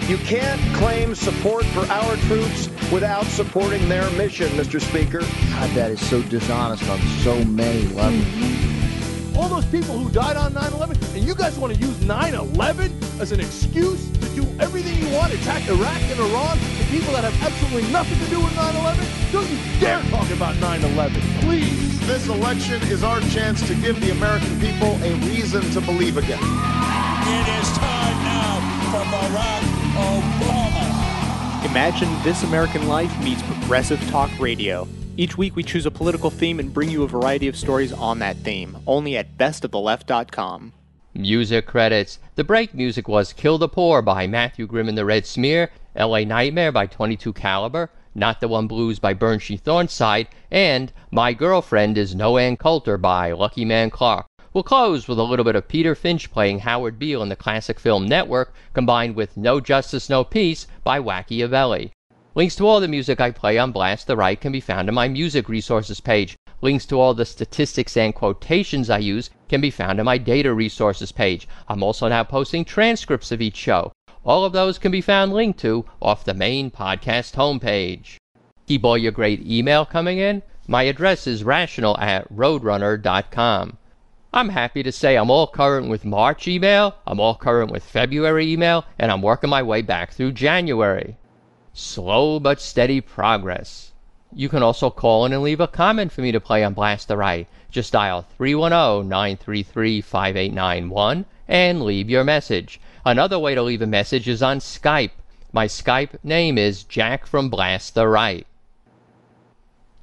You 0.07 0.19
can't 0.19 0.61
claim 0.77 1.15
support 1.15 1.65
for 1.67 1.87
our 1.91 2.17
troops 2.29 2.69
without 2.93 3.25
supporting 3.25 3.89
their 3.89 4.11
mission, 4.11 4.49
Mr. 4.49 4.79
Speaker. 4.79 5.21
God, 5.21 5.71
that 5.71 5.91
is 5.91 6.07
so 6.07 6.21
dishonest 6.25 6.87
on 6.91 6.99
so 7.23 7.43
many 7.45 7.87
levels. 7.95 8.23
Mm-hmm. 8.23 9.39
All 9.39 9.49
those 9.49 9.65
people 9.67 9.99
who 9.99 10.11
died 10.11 10.37
on 10.37 10.53
9-11, 10.53 11.17
and 11.17 11.25
you 11.25 11.35
guys 11.35 11.59
want 11.59 11.75
to 11.75 11.81
use 11.81 11.97
9-11 12.01 13.21
as 13.21 13.33
an 13.33 13.41
excuse 13.41 14.07
to 14.11 14.29
do 14.35 14.47
everything 14.61 14.97
you 15.03 15.13
want, 15.17 15.33
attack 15.33 15.67
Iraq 15.69 16.03
and 16.03 16.21
Iran, 16.21 16.59
the 16.59 16.74
people 16.95 17.13
that 17.13 17.25
have 17.25 17.43
absolutely 17.43 17.91
nothing 17.91 18.17
to 18.21 18.27
do 18.31 18.39
with 18.39 18.53
9-11? 18.53 19.33
Don't 19.33 19.51
you 19.51 19.59
dare 19.81 20.01
talk 20.11 20.31
about 20.31 20.55
9-11, 20.57 21.21
please. 21.41 21.99
This 22.07 22.29
election 22.29 22.81
is 22.83 23.03
our 23.03 23.21
chance 23.35 23.67
to 23.67 23.75
give 23.75 24.01
the 24.01 24.13
American 24.13 24.61
people 24.61 24.95
a 25.03 25.13
reason 25.27 25.63
to 25.73 25.81
believe 25.81 26.19
again. 26.19 26.39
It 26.39 27.47
is 27.59 27.69
time 27.79 28.17
now 28.23 28.61
for 28.93 29.03
Barack 29.11 29.63
Obama. 29.99 31.65
Imagine 31.69 32.23
This 32.23 32.45
American 32.45 32.87
Life 32.87 33.13
meets 33.25 33.43
Progressive 33.43 34.01
Talk 34.09 34.31
Radio. 34.39 34.87
Each 35.17 35.37
week 35.37 35.57
we 35.57 35.65
choose 35.65 35.87
a 35.87 35.91
political 35.91 36.31
theme 36.31 36.61
and 36.61 36.73
bring 36.73 36.91
you 36.91 37.03
a 37.03 37.09
variety 37.09 37.49
of 37.49 37.57
stories 37.57 37.93
on 37.93 38.21
that 38.21 38.37
theme, 38.37 38.79
only 38.87 39.17
at 39.17 39.37
bestoftheleft.com. 39.37 40.73
Music 41.15 41.67
credits. 41.67 42.21
The 42.37 42.45
break 42.45 42.73
music 42.73 43.09
was 43.09 43.33
Kill 43.33 43.59
the 43.59 43.69
Poor 43.69 44.01
by 44.01 44.29
Matthew 44.29 44.69
Grimm 44.69 44.89
and 44.89 44.99
the 44.99 45.05
Red 45.05 45.27
Smear, 45.27 45.71
LA 45.97 46.25
Nightmare 46.25 46.73
by 46.73 46.87
22 46.87 47.33
Caliber, 47.33 47.89
Not 48.17 48.41
the 48.41 48.49
One 48.49 48.67
Blues 48.67 48.99
by 48.99 49.15
Bernstein 49.15 49.59
Thornside, 49.59 50.27
and 50.51 50.93
My 51.13 51.33
Girlfriend 51.33 51.97
is 51.97 52.17
No 52.17 52.37
Ann 52.37 52.57
Coulter 52.57 52.99
by 52.99 53.31
Lucky 53.31 53.65
Man 53.65 53.91
Clark. 53.91 54.27
We'll 54.53 54.65
close 54.65 55.07
with 55.07 55.19
a 55.19 55.23
little 55.23 55.45
bit 55.45 55.55
of 55.55 55.69
Peter 55.69 55.95
Finch 55.95 56.33
playing 56.33 56.61
Howard 56.61 56.99
Beale 56.99 57.23
in 57.23 57.29
the 57.29 57.37
Classic 57.37 57.79
Film 57.79 58.07
Network, 58.07 58.53
combined 58.73 59.15
with 59.15 59.37
No 59.37 59.61
Justice, 59.61 60.11
No 60.11 60.25
Peace 60.25 60.67
by 60.83 60.99
Wacky 60.99 61.39
Avelli. 61.39 61.91
Links 62.35 62.57
to 62.57 62.67
all 62.67 62.81
the 62.81 62.89
music 62.89 63.21
I 63.21 63.31
play 63.31 63.57
on 63.57 63.71
Blast 63.71 64.09
the 64.09 64.17
Right 64.17 64.41
can 64.41 64.51
be 64.51 64.61
found 64.61 64.89
on 64.89 64.95
my 64.97 65.07
music 65.07 65.49
resources 65.49 66.01
page. 66.01 66.37
Links 66.61 66.87
to 66.87 66.99
all 66.99 67.15
the 67.15 67.25
statistics 67.25 67.97
and 67.97 68.13
quotations 68.13 68.91
I 68.91 68.99
use 68.99 69.31
can 69.49 69.61
be 69.61 69.71
found 69.71 70.01
on 70.01 70.07
my 70.07 70.19
data 70.19 70.53
resources 70.53 71.13
page. 71.13 71.47
I'm 71.69 71.85
also 71.85 72.09
now 72.09 72.25
posting 72.25 72.65
transcripts 72.65 73.31
of 73.31 73.41
each 73.41 73.57
show. 73.57 73.93
All 74.25 74.45
of 74.45 74.53
those 74.53 74.79
can 74.79 74.91
be 74.91 75.03
found 75.03 75.35
linked 75.35 75.61
to 75.61 75.85
off 76.01 76.25
the 76.25 76.33
main 76.33 76.71
podcast 76.71 77.35
homepage. 77.35 78.17
Keep 78.67 78.85
all 78.85 78.97
your 78.97 79.13
great 79.13 79.47
email 79.47 79.85
coming 79.85 80.19
in. 80.19 80.43
My 80.67 80.85
address 80.85 81.27
is 81.27 81.45
rational 81.45 81.99
at 81.99 82.35
roadrunner.com. 82.35 83.77
I'm 84.33 84.49
happy 84.49 84.83
to 84.83 84.91
say 84.91 85.17
I'm 85.17 85.31
all 85.31 85.47
current 85.47 85.89
with 85.89 86.07
March 86.07 86.49
email, 86.49 86.97
I'm 87.07 87.21
all 87.21 87.37
current 87.37 87.71
with 87.71 87.85
February 87.85 88.51
email, 88.51 88.87
and 88.99 89.13
I'm 89.13 89.21
working 89.21 89.51
my 89.51 89.63
way 89.63 89.83
back 89.83 90.13
through 90.13 90.33
January. 90.33 91.19
Slow 91.75 92.41
but 92.41 92.61
steady 92.61 93.03
progress. 93.03 93.93
You 94.33 94.49
can 94.49 94.63
also 94.63 94.91
call 94.91 95.27
in 95.27 95.33
and 95.33 95.43
leave 95.43 95.61
a 95.61 95.69
comment 95.69 96.11
for 96.11 96.23
me 96.23 96.33
to 96.33 96.41
play 96.41 96.65
on 96.65 96.73
Blast 96.73 97.09
the 97.09 97.17
Right. 97.17 97.47
Just 97.71 97.93
dial 97.93 98.27
310-933-5891 98.41 101.27
and 101.47 101.83
leave 101.83 102.09
your 102.09 102.25
message. 102.25 102.81
Another 103.05 103.39
way 103.39 103.55
to 103.55 103.63
leave 103.63 103.83
a 103.83 103.87
message 103.87 104.29
is 104.29 104.43
on 104.43 104.59
Skype. 104.59 105.13
My 105.53 105.67
Skype 105.67 106.23
name 106.25 106.59
is 106.59 106.85
Jack 106.85 107.27
from 107.27 107.51
Blast 107.51 107.95
the 107.95 108.09
Right. 108.09 108.47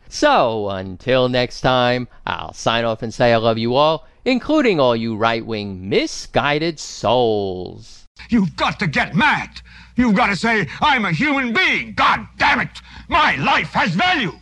So, 0.07 0.69
until 0.69 1.29
next 1.29 1.61
time, 1.61 2.07
I'll 2.25 2.53
sign 2.53 2.85
off 2.85 3.01
and 3.01 3.13
say 3.13 3.33
I 3.33 3.37
love 3.37 3.57
you 3.57 3.75
all 3.75 4.05
including 4.25 4.79
all 4.79 4.95
you 4.95 5.15
right 5.15 5.45
wing 5.45 5.89
misguided 5.89 6.79
souls. 6.79 8.07
You've 8.29 8.55
got 8.55 8.79
to 8.79 8.87
get 8.87 9.15
mad. 9.15 9.61
You've 9.95 10.15
got 10.15 10.27
to 10.27 10.35
say, 10.35 10.67
I'm 10.79 11.05
a 11.05 11.11
human 11.11 11.53
being. 11.53 11.93
God 11.93 12.27
damn 12.37 12.59
it. 12.59 12.79
My 13.09 13.35
life 13.35 13.69
has 13.69 13.91
value. 13.91 14.33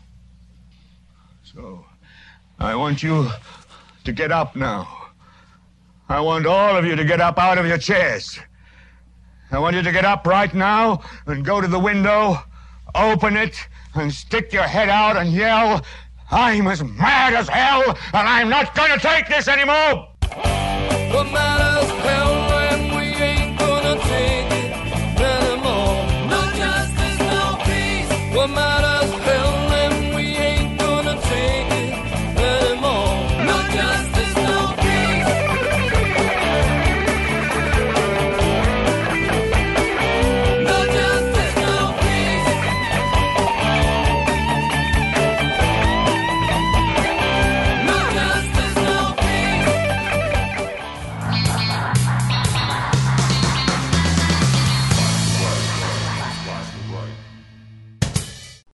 So, 1.43 1.85
I 2.59 2.75
want 2.75 3.01
you 3.01 3.29
to 4.03 4.11
get 4.11 4.31
up 4.31 4.55
now. 4.55 4.87
I 6.07 6.19
want 6.19 6.45
all 6.45 6.75
of 6.75 6.85
you 6.85 6.95
to 6.95 7.05
get 7.05 7.21
up 7.21 7.37
out 7.37 7.57
of 7.57 7.65
your 7.65 7.77
chairs. 7.77 8.39
I 9.51 9.57
want 9.57 9.75
you 9.75 9.81
to 9.81 9.91
get 9.91 10.05
up 10.05 10.27
right 10.27 10.53
now 10.53 11.01
and 11.25 11.43
go 11.43 11.59
to 11.59 11.67
the 11.67 11.79
window, 11.79 12.37
open 12.93 13.35
it, 13.35 13.55
and 13.95 14.13
stick 14.13 14.53
your 14.53 14.63
head 14.63 14.89
out 14.89 15.17
and 15.17 15.31
yell, 15.31 15.83
I'm 16.29 16.67
as 16.67 16.83
mad 16.83 17.33
as 17.33 17.49
hell, 17.49 17.83
and 18.13 18.29
I'm 18.29 18.49
not 18.49 18.75
gonna 18.75 18.99
take 18.99 19.27
this 19.27 19.47
anymore! 19.47 20.09
We're 20.21 21.23
mad 21.23 21.61
as 21.81 21.89
hell, 21.89 22.33
and 22.69 22.95
we 22.95 23.01
ain't 23.01 23.57
gonna 23.57 23.95
take 24.01 24.51
it 24.51 25.19
anymore. 25.19 26.05
No 26.29 26.51
justice, 26.55 27.19
no 27.19 27.57
peace. 27.65 28.35
We're 28.35 28.47
mad 28.47 28.88